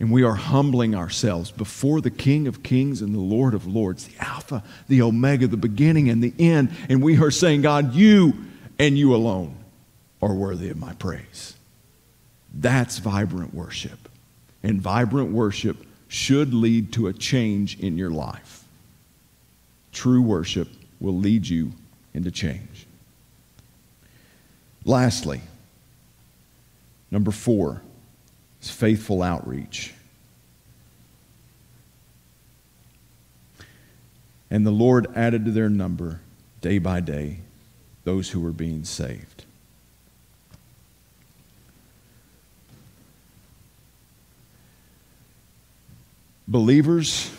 and 0.00 0.12
we 0.12 0.22
are 0.22 0.34
humbling 0.34 0.94
ourselves 0.94 1.50
before 1.50 2.00
the 2.00 2.10
King 2.10 2.46
of 2.46 2.62
Kings 2.62 3.02
and 3.02 3.14
the 3.14 3.20
Lord 3.20 3.52
of 3.52 3.66
Lords, 3.66 4.06
the 4.06 4.24
Alpha, 4.24 4.62
the 4.86 5.02
Omega, 5.02 5.48
the 5.48 5.56
beginning 5.56 6.08
and 6.08 6.22
the 6.22 6.32
end. 6.38 6.70
And 6.88 7.02
we 7.02 7.20
are 7.20 7.32
saying, 7.32 7.62
God, 7.62 7.94
you 7.94 8.34
and 8.78 8.96
you 8.96 9.14
alone 9.14 9.56
are 10.22 10.34
worthy 10.34 10.70
of 10.70 10.76
my 10.76 10.92
praise. 10.94 11.54
That's 12.54 12.98
vibrant 12.98 13.52
worship. 13.52 14.08
And 14.62 14.80
vibrant 14.80 15.32
worship 15.32 15.76
should 16.06 16.54
lead 16.54 16.92
to 16.92 17.08
a 17.08 17.12
change 17.12 17.78
in 17.78 17.98
your 17.98 18.10
life. 18.10 18.64
True 19.92 20.22
worship 20.22 20.68
will 21.00 21.16
lead 21.16 21.46
you 21.46 21.72
into 22.14 22.30
change. 22.30 22.86
Lastly, 24.84 25.40
number 27.10 27.30
four 27.30 27.82
is 28.62 28.70
faithful 28.70 29.22
outreach. 29.22 29.94
And 34.50 34.66
the 34.66 34.70
Lord 34.70 35.06
added 35.14 35.44
to 35.44 35.50
their 35.50 35.68
number 35.68 36.20
day 36.60 36.78
by 36.78 37.00
day 37.00 37.38
those 38.04 38.30
who 38.30 38.40
were 38.40 38.52
being 38.52 38.84
saved. 38.84 39.44
Believers, 46.46 47.30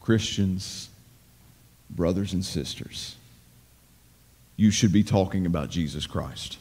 Christians, 0.00 0.88
brothers 1.90 2.32
and 2.32 2.44
sisters, 2.44 3.16
you 4.56 4.70
should 4.70 4.92
be 4.92 5.02
talking 5.02 5.44
about 5.44 5.68
Jesus 5.68 6.06
Christ. 6.06 6.58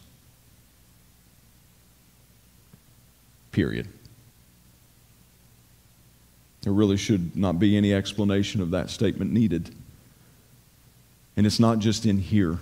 Period. 3.53 3.87
There 6.63 6.73
really 6.73 6.97
should 6.97 7.35
not 7.35 7.59
be 7.59 7.77
any 7.77 7.93
explanation 7.93 8.61
of 8.61 8.71
that 8.71 8.89
statement 8.89 9.31
needed. 9.31 9.73
And 11.37 11.45
it's 11.45 11.59
not 11.59 11.79
just 11.79 12.05
in 12.05 12.17
here, 12.17 12.59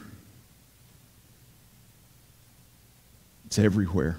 it's 3.46 3.60
everywhere. 3.60 4.18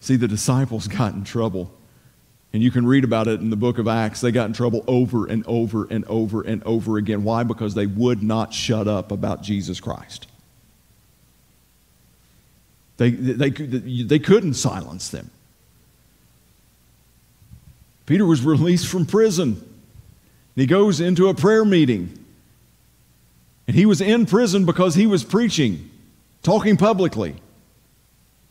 See, 0.00 0.16
the 0.16 0.28
disciples 0.28 0.86
got 0.88 1.14
in 1.14 1.24
trouble. 1.24 1.70
And 2.52 2.62
you 2.62 2.70
can 2.70 2.86
read 2.86 3.04
about 3.04 3.28
it 3.28 3.40
in 3.40 3.50
the 3.50 3.56
book 3.56 3.76
of 3.76 3.86
Acts. 3.86 4.22
They 4.22 4.32
got 4.32 4.46
in 4.46 4.54
trouble 4.54 4.82
over 4.86 5.26
and 5.26 5.46
over 5.46 5.86
and 5.90 6.02
over 6.06 6.40
and 6.40 6.62
over 6.64 6.96
again. 6.96 7.22
Why? 7.22 7.42
Because 7.42 7.74
they 7.74 7.86
would 7.86 8.22
not 8.22 8.54
shut 8.54 8.88
up 8.88 9.12
about 9.12 9.42
Jesus 9.42 9.80
Christ. 9.80 10.26
They, 12.98 13.10
they, 13.10 13.50
they 13.50 14.18
couldn't 14.18 14.54
silence 14.54 15.08
them. 15.08 15.30
Peter 18.06 18.26
was 18.26 18.42
released 18.42 18.88
from 18.88 19.06
prison. 19.06 19.62
He 20.56 20.66
goes 20.66 21.00
into 21.00 21.28
a 21.28 21.34
prayer 21.34 21.64
meeting. 21.64 22.24
And 23.66 23.76
he 23.76 23.86
was 23.86 24.00
in 24.00 24.26
prison 24.26 24.66
because 24.66 24.94
he 24.94 25.06
was 25.06 25.22
preaching, 25.22 25.90
talking 26.42 26.76
publicly 26.76 27.36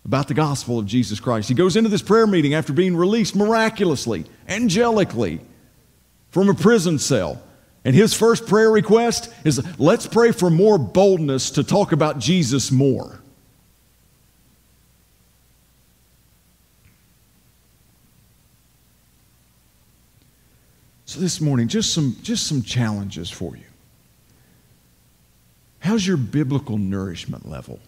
about 0.05 0.29
the 0.29 0.33
gospel 0.33 0.79
of 0.79 0.85
Jesus 0.85 1.19
Christ. 1.19 1.49
He 1.49 1.55
goes 1.55 1.75
into 1.75 1.89
this 1.89 2.01
prayer 2.01 2.27
meeting 2.27 2.53
after 2.53 2.71
being 2.71 2.95
released 2.95 3.35
miraculously, 3.35 4.25
angelically, 4.47 5.41
from 6.29 6.49
a 6.49 6.53
prison 6.53 6.99
cell. 6.99 7.41
And 7.83 7.93
his 7.95 8.13
first 8.13 8.47
prayer 8.47 8.71
request 8.71 9.33
is 9.43 9.65
let's 9.77 10.07
pray 10.07 10.31
for 10.31 10.49
more 10.49 10.77
boldness 10.77 11.51
to 11.51 11.63
talk 11.63 11.91
about 11.91 12.19
Jesus 12.19 12.71
more. 12.71 13.19
This 21.19 21.41
morning, 21.41 21.67
just 21.67 21.93
some, 21.93 22.15
just 22.21 22.47
some 22.47 22.61
challenges 22.61 23.29
for 23.29 23.55
you. 23.55 23.63
How's 25.79 26.05
your 26.05 26.17
biblical 26.17 26.77
nourishment 26.77 27.47
level? 27.47 27.79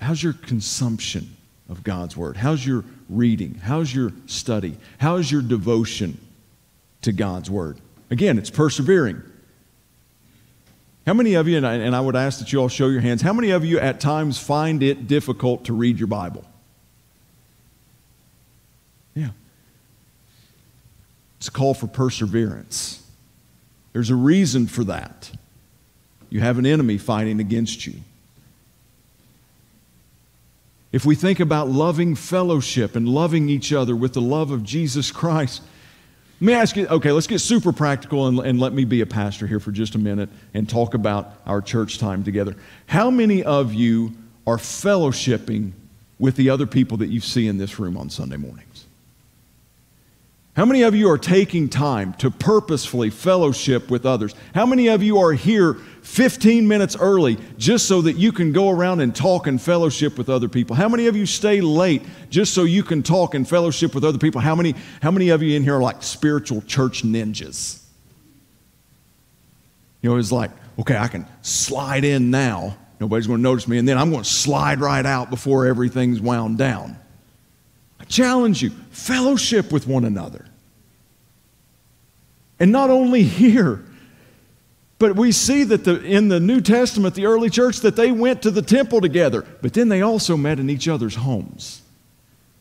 How's 0.00 0.22
your 0.22 0.32
consumption 0.32 1.36
of 1.68 1.84
God's 1.84 2.16
Word? 2.16 2.36
How's 2.36 2.66
your 2.66 2.84
reading? 3.08 3.54
How's 3.54 3.94
your 3.94 4.12
study? 4.26 4.76
How's 4.98 5.30
your 5.30 5.42
devotion 5.42 6.18
to 7.02 7.12
God's 7.12 7.48
Word? 7.48 7.78
Again, 8.10 8.36
it's 8.36 8.50
persevering. 8.50 9.22
How 11.06 11.14
many 11.14 11.34
of 11.34 11.48
you, 11.48 11.56
and 11.56 11.66
I, 11.66 11.74
and 11.74 11.94
I 11.94 12.00
would 12.00 12.16
ask 12.16 12.40
that 12.40 12.52
you 12.52 12.60
all 12.60 12.68
show 12.68 12.88
your 12.88 13.00
hands, 13.00 13.22
how 13.22 13.32
many 13.32 13.50
of 13.50 13.64
you 13.64 13.78
at 13.78 14.00
times 14.00 14.38
find 14.38 14.82
it 14.82 15.06
difficult 15.06 15.64
to 15.66 15.72
read 15.72 15.98
your 15.98 16.08
Bible? 16.08 16.44
It's 21.42 21.48
a 21.48 21.50
call 21.50 21.74
for 21.74 21.88
perseverance. 21.88 23.02
There's 23.92 24.10
a 24.10 24.14
reason 24.14 24.68
for 24.68 24.84
that. 24.84 25.32
You 26.30 26.38
have 26.38 26.56
an 26.56 26.64
enemy 26.64 26.98
fighting 26.98 27.40
against 27.40 27.84
you. 27.84 27.94
If 30.92 31.04
we 31.04 31.16
think 31.16 31.40
about 31.40 31.68
loving 31.68 32.14
fellowship 32.14 32.94
and 32.94 33.08
loving 33.08 33.48
each 33.48 33.72
other 33.72 33.96
with 33.96 34.12
the 34.12 34.20
love 34.20 34.52
of 34.52 34.62
Jesus 34.62 35.10
Christ, 35.10 35.62
let 36.40 36.46
me 36.46 36.52
ask 36.52 36.76
you 36.76 36.86
okay, 36.86 37.10
let's 37.10 37.26
get 37.26 37.40
super 37.40 37.72
practical 37.72 38.28
and, 38.28 38.38
and, 38.38 38.60
let 38.60 38.72
me 38.72 38.84
be 38.84 39.00
a 39.00 39.06
pastor 39.06 39.48
here 39.48 39.58
for 39.58 39.72
just 39.72 39.96
a 39.96 39.98
minute 39.98 40.28
and 40.54 40.68
talk 40.68 40.94
about 40.94 41.34
our 41.44 41.60
church 41.60 41.98
time 41.98 42.22
together. 42.22 42.54
How 42.86 43.10
many 43.10 43.42
of 43.42 43.74
you 43.74 44.12
are 44.46 44.58
fellowshipping 44.58 45.72
with 46.20 46.36
the 46.36 46.50
other 46.50 46.68
people 46.68 46.98
that 46.98 47.08
you 47.08 47.18
see 47.18 47.48
in 47.48 47.58
this 47.58 47.80
room 47.80 47.96
on 47.96 48.10
Sunday 48.10 48.36
morning? 48.36 48.66
How 50.54 50.66
many 50.66 50.82
of 50.82 50.94
you 50.94 51.08
are 51.08 51.16
taking 51.16 51.70
time 51.70 52.12
to 52.14 52.30
purposefully 52.30 53.08
fellowship 53.08 53.90
with 53.90 54.04
others? 54.04 54.34
How 54.54 54.66
many 54.66 54.88
of 54.88 55.02
you 55.02 55.18
are 55.18 55.32
here 55.32 55.74
15 56.02 56.68
minutes 56.68 56.94
early 56.94 57.38
just 57.56 57.88
so 57.88 58.02
that 58.02 58.16
you 58.16 58.32
can 58.32 58.52
go 58.52 58.68
around 58.68 59.00
and 59.00 59.16
talk 59.16 59.46
and 59.46 59.60
fellowship 59.60 60.18
with 60.18 60.28
other 60.28 60.50
people? 60.50 60.76
How 60.76 60.90
many 60.90 61.06
of 61.06 61.16
you 61.16 61.24
stay 61.24 61.62
late 61.62 62.02
just 62.28 62.52
so 62.52 62.64
you 62.64 62.82
can 62.82 63.02
talk 63.02 63.34
and 63.34 63.48
fellowship 63.48 63.94
with 63.94 64.04
other 64.04 64.18
people? 64.18 64.42
How 64.42 64.54
many, 64.54 64.74
how 65.00 65.10
many 65.10 65.30
of 65.30 65.42
you 65.42 65.56
in 65.56 65.62
here 65.62 65.76
are 65.76 65.82
like 65.82 66.02
spiritual 66.02 66.60
church 66.62 67.02
ninjas? 67.02 67.82
You 70.02 70.10
know, 70.10 70.18
it's 70.18 70.32
like, 70.32 70.50
okay, 70.78 70.98
I 70.98 71.08
can 71.08 71.26
slide 71.40 72.04
in 72.04 72.30
now. 72.30 72.76
Nobody's 73.00 73.26
going 73.26 73.38
to 73.38 73.42
notice 73.42 73.66
me. 73.66 73.78
And 73.78 73.88
then 73.88 73.96
I'm 73.96 74.10
going 74.10 74.22
to 74.22 74.28
slide 74.28 74.80
right 74.80 75.06
out 75.06 75.30
before 75.30 75.66
everything's 75.66 76.20
wound 76.20 76.58
down. 76.58 76.98
Challenge 78.12 78.60
you, 78.60 78.70
fellowship 78.90 79.72
with 79.72 79.86
one 79.86 80.04
another. 80.04 80.44
And 82.60 82.70
not 82.70 82.90
only 82.90 83.22
here, 83.22 83.82
but 84.98 85.16
we 85.16 85.32
see 85.32 85.64
that 85.64 85.84
the, 85.84 85.98
in 86.02 86.28
the 86.28 86.38
New 86.38 86.60
Testament, 86.60 87.14
the 87.14 87.24
early 87.24 87.48
church, 87.48 87.78
that 87.78 87.96
they 87.96 88.12
went 88.12 88.42
to 88.42 88.50
the 88.50 88.60
temple 88.60 89.00
together, 89.00 89.46
but 89.62 89.72
then 89.72 89.88
they 89.88 90.02
also 90.02 90.36
met 90.36 90.60
in 90.60 90.68
each 90.68 90.88
other's 90.88 91.14
homes, 91.14 91.80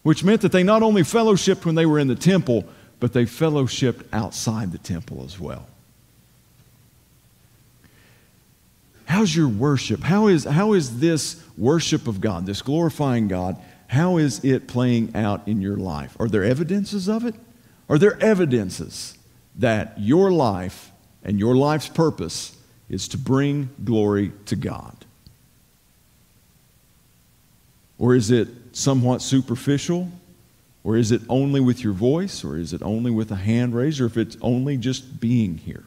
which 0.03 0.23
meant 0.23 0.39
that 0.39 0.53
they 0.53 0.63
not 0.63 0.83
only 0.83 1.01
fellowshipped 1.01 1.65
when 1.65 1.75
they 1.75 1.85
were 1.85 1.99
in 1.99 2.07
the 2.07 2.15
temple, 2.15 2.63
but 3.01 3.11
they 3.11 3.25
fellowshipped 3.25 4.05
outside 4.13 4.71
the 4.71 4.77
temple 4.77 5.21
as 5.25 5.37
well. 5.37 5.67
How's 9.03 9.35
your 9.35 9.49
worship? 9.49 9.99
How 9.99 10.27
is, 10.27 10.45
how 10.45 10.71
is 10.71 11.01
this 11.01 11.43
worship 11.57 12.07
of 12.07 12.21
God, 12.21 12.45
this 12.45 12.61
glorifying 12.61 13.27
God, 13.27 13.57
how 13.91 14.15
is 14.15 14.41
it 14.45 14.69
playing 14.69 15.13
out 15.17 15.45
in 15.49 15.59
your 15.59 15.75
life? 15.75 16.15
Are 16.17 16.29
there 16.29 16.45
evidences 16.45 17.09
of 17.09 17.25
it? 17.25 17.35
Are 17.89 17.97
there 17.97 18.17
evidences 18.23 19.17
that 19.57 19.95
your 19.97 20.31
life 20.31 20.93
and 21.25 21.37
your 21.37 21.57
life's 21.57 21.89
purpose 21.89 22.55
is 22.87 23.09
to 23.09 23.17
bring 23.17 23.69
glory 23.83 24.31
to 24.45 24.55
God? 24.55 24.95
Or 27.99 28.15
is 28.15 28.31
it 28.31 28.47
somewhat 28.71 29.21
superficial? 29.21 30.09
Or 30.85 30.95
is 30.95 31.11
it 31.11 31.23
only 31.27 31.59
with 31.59 31.83
your 31.83 31.91
voice? 31.91 32.45
Or 32.45 32.57
is 32.57 32.71
it 32.71 32.81
only 32.81 33.11
with 33.11 33.29
a 33.29 33.35
hand 33.35 33.75
raised? 33.75 33.99
Or 33.99 34.05
if 34.05 34.15
it's 34.15 34.37
only 34.41 34.77
just 34.77 35.19
being 35.19 35.57
here? 35.57 35.83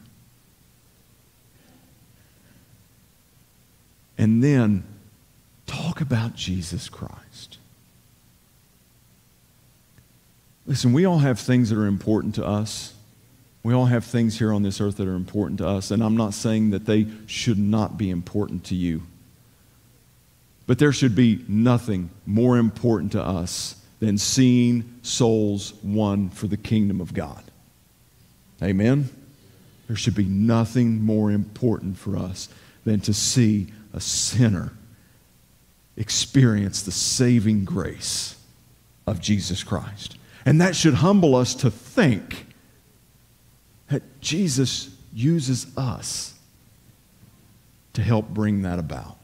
And 4.15 4.43
then 4.43 4.83
talk 5.65 6.01
about 6.01 6.35
Jesus 6.35 6.87
Christ. 6.87 7.57
Listen, 10.67 10.93
we 10.93 11.05
all 11.05 11.19
have 11.19 11.39
things 11.39 11.69
that 11.69 11.77
are 11.77 11.85
important 11.85 12.35
to 12.35 12.45
us. 12.45 12.93
We 13.63 13.73
all 13.73 13.85
have 13.85 14.05
things 14.05 14.37
here 14.37 14.53
on 14.53 14.63
this 14.63 14.79
earth 14.79 14.97
that 14.97 15.07
are 15.07 15.15
important 15.15 15.59
to 15.59 15.67
us, 15.67 15.91
and 15.91 16.03
I'm 16.03 16.17
not 16.17 16.33
saying 16.33 16.71
that 16.71 16.85
they 16.85 17.07
should 17.25 17.57
not 17.57 17.97
be 17.97 18.09
important 18.09 18.63
to 18.65 18.75
you. 18.75 19.03
But 20.67 20.79
there 20.79 20.91
should 20.91 21.15
be 21.15 21.43
nothing 21.47 22.09
more 22.25 22.57
important 22.57 23.11
to 23.13 23.23
us 23.23 23.75
than 23.99 24.17
seeing 24.17 24.99
souls 25.01 25.73
won 25.83 26.29
for 26.29 26.47
the 26.47 26.57
kingdom 26.57 27.01
of 27.01 27.13
God. 27.13 27.43
Amen? 28.61 29.09
There 29.87 29.95
should 29.95 30.15
be 30.15 30.25
nothing 30.25 31.03
more 31.03 31.31
important 31.31 31.97
for 31.97 32.17
us 32.17 32.49
than 32.83 32.99
to 33.01 33.13
see 33.13 33.67
a 33.93 34.01
sinner 34.01 34.73
experience 35.97 36.81
the 36.81 36.91
saving 36.91 37.65
grace 37.65 38.35
of 39.07 39.21
Jesus 39.21 39.63
Christ. 39.63 40.17
And 40.45 40.61
that 40.61 40.75
should 40.75 40.95
humble 40.95 41.35
us 41.35 41.55
to 41.55 41.71
think 41.71 42.45
that 43.89 44.03
Jesus 44.21 44.95
uses 45.13 45.75
us 45.75 46.35
to 47.93 48.01
help 48.03 48.29
bring 48.29 48.61
that 48.61 48.77
about. 48.77 49.17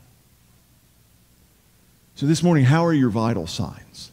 So, 2.15 2.25
this 2.25 2.41
morning, 2.41 2.65
how 2.65 2.85
are 2.85 2.93
your 2.93 3.09
vital 3.09 3.47
signs? 3.47 4.11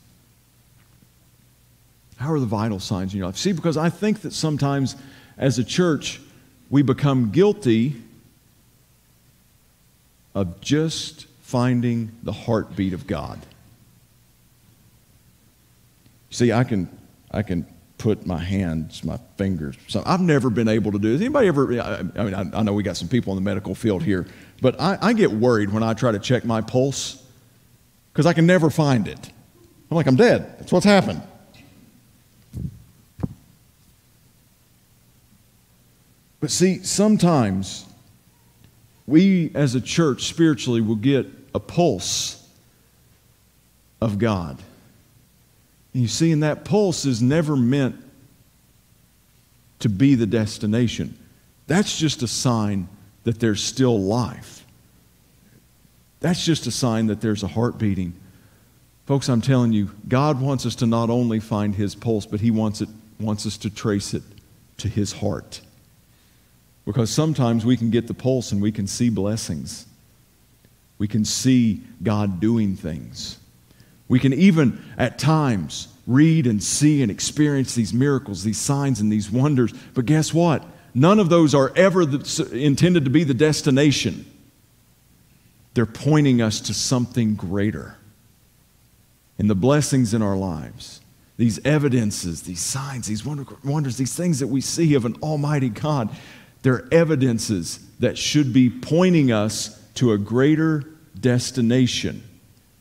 How 2.16 2.32
are 2.32 2.40
the 2.40 2.46
vital 2.46 2.80
signs 2.80 3.12
in 3.12 3.18
your 3.18 3.26
life? 3.26 3.36
See, 3.36 3.52
because 3.52 3.76
I 3.76 3.90
think 3.90 4.22
that 4.22 4.32
sometimes 4.32 4.96
as 5.36 5.58
a 5.58 5.64
church, 5.64 6.20
we 6.68 6.82
become 6.82 7.30
guilty 7.30 7.96
of 10.34 10.60
just 10.60 11.26
finding 11.42 12.10
the 12.22 12.32
heartbeat 12.32 12.92
of 12.92 13.06
God. 13.06 13.38
See, 16.30 16.52
I 16.52 16.64
can 16.64 16.88
I 17.30 17.42
can 17.42 17.66
put 17.98 18.26
my 18.26 18.38
hands, 18.38 19.02
my 19.04 19.18
fingers. 19.36 19.76
So 19.88 20.02
I've 20.06 20.20
never 20.20 20.50
been 20.50 20.68
able 20.68 20.92
to 20.92 20.98
do 20.98 21.12
this. 21.12 21.20
Anybody 21.20 21.48
ever? 21.48 21.80
I, 21.80 21.98
I 21.98 22.02
mean, 22.02 22.34
I, 22.34 22.58
I, 22.58 22.62
know 22.62 22.72
we 22.72 22.82
got 22.82 22.96
some 22.96 23.08
people 23.08 23.32
in 23.32 23.42
the 23.42 23.48
medical 23.48 23.74
field 23.74 24.04
here, 24.04 24.26
but 24.62 24.80
I, 24.80 24.98
I 25.00 25.12
get 25.12 25.32
worried 25.32 25.70
when 25.70 25.82
I 25.82 25.94
try 25.94 26.12
to 26.12 26.18
check 26.18 26.44
my 26.44 26.60
pulse 26.60 27.24
because 28.12 28.24
I 28.24 28.32
can 28.32 28.46
never 28.46 28.70
find 28.70 29.08
it. 29.08 29.32
I'm 29.90 29.96
like, 29.96 30.06
I'm 30.06 30.16
dead. 30.16 30.58
That's 30.58 30.70
what's 30.70 30.86
happened. 30.86 31.22
But 36.40 36.50
see, 36.50 36.82
sometimes 36.84 37.84
we 39.06 39.50
as 39.54 39.74
a 39.74 39.80
church 39.80 40.24
spiritually 40.24 40.80
will 40.80 40.94
get 40.94 41.26
a 41.54 41.58
pulse 41.58 42.46
of 44.00 44.18
God. 44.18 44.62
And 45.92 46.02
you 46.02 46.08
see, 46.08 46.32
and 46.32 46.42
that 46.42 46.64
pulse 46.64 47.04
is 47.04 47.22
never 47.22 47.56
meant 47.56 47.96
to 49.80 49.88
be 49.88 50.14
the 50.14 50.26
destination. 50.26 51.16
That's 51.66 51.98
just 51.98 52.22
a 52.22 52.28
sign 52.28 52.88
that 53.24 53.40
there's 53.40 53.62
still 53.62 54.00
life. 54.00 54.64
That's 56.20 56.44
just 56.44 56.66
a 56.66 56.70
sign 56.70 57.06
that 57.06 57.20
there's 57.20 57.42
a 57.42 57.48
heart 57.48 57.78
beating. 57.78 58.14
Folks, 59.06 59.28
I'm 59.28 59.40
telling 59.40 59.72
you, 59.72 59.90
God 60.06 60.40
wants 60.40 60.66
us 60.66 60.74
to 60.76 60.86
not 60.86 61.10
only 61.10 61.40
find 61.40 61.74
his 61.74 61.94
pulse, 61.94 62.26
but 62.26 62.40
he 62.40 62.50
wants, 62.50 62.80
it, 62.80 62.88
wants 63.20 63.46
us 63.46 63.56
to 63.58 63.70
trace 63.70 64.14
it 64.14 64.22
to 64.78 64.88
his 64.88 65.12
heart. 65.12 65.60
Because 66.84 67.10
sometimes 67.10 67.64
we 67.64 67.76
can 67.76 67.90
get 67.90 68.06
the 68.06 68.14
pulse 68.14 68.52
and 68.52 68.60
we 68.60 68.72
can 68.72 68.86
see 68.86 69.10
blessings. 69.10 69.86
We 70.98 71.06
can 71.06 71.24
see 71.24 71.82
God 72.02 72.40
doing 72.40 72.76
things. 72.76 73.38
We 74.08 74.18
can 74.18 74.32
even, 74.32 74.82
at 74.96 75.18
times, 75.18 75.88
read 76.06 76.46
and 76.46 76.62
see 76.62 77.02
and 77.02 77.10
experience 77.10 77.74
these 77.74 77.92
miracles, 77.92 78.42
these 78.42 78.58
signs, 78.58 79.00
and 79.00 79.12
these 79.12 79.30
wonders. 79.30 79.72
But 79.94 80.06
guess 80.06 80.32
what? 80.32 80.64
None 80.94 81.20
of 81.20 81.28
those 81.28 81.54
are 81.54 81.70
ever 81.76 82.06
the, 82.06 82.48
intended 82.52 83.04
to 83.04 83.10
be 83.10 83.24
the 83.24 83.34
destination. 83.34 84.24
They're 85.74 85.86
pointing 85.86 86.40
us 86.40 86.60
to 86.62 86.74
something 86.74 87.34
greater. 87.34 87.98
And 89.38 89.48
the 89.48 89.54
blessings 89.54 90.14
in 90.14 90.22
our 90.22 90.36
lives, 90.36 91.00
these 91.36 91.64
evidences, 91.64 92.42
these 92.42 92.60
signs, 92.60 93.06
these 93.06 93.24
wonders, 93.24 93.96
these 93.96 94.14
things 94.14 94.40
that 94.40 94.48
we 94.48 94.60
see 94.60 94.94
of 94.94 95.04
an 95.04 95.14
almighty 95.22 95.68
God, 95.68 96.10
they're 96.62 96.88
evidences 96.90 97.78
that 98.00 98.18
should 98.18 98.52
be 98.52 98.70
pointing 98.70 99.30
us 99.30 99.80
to 99.94 100.12
a 100.12 100.18
greater 100.18 100.84
destination. 101.20 102.27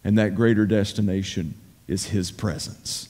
And 0.07 0.17
that 0.17 0.35
greater 0.35 0.65
destination 0.65 1.55
is 1.85 2.05
His 2.05 2.31
presence. 2.31 3.09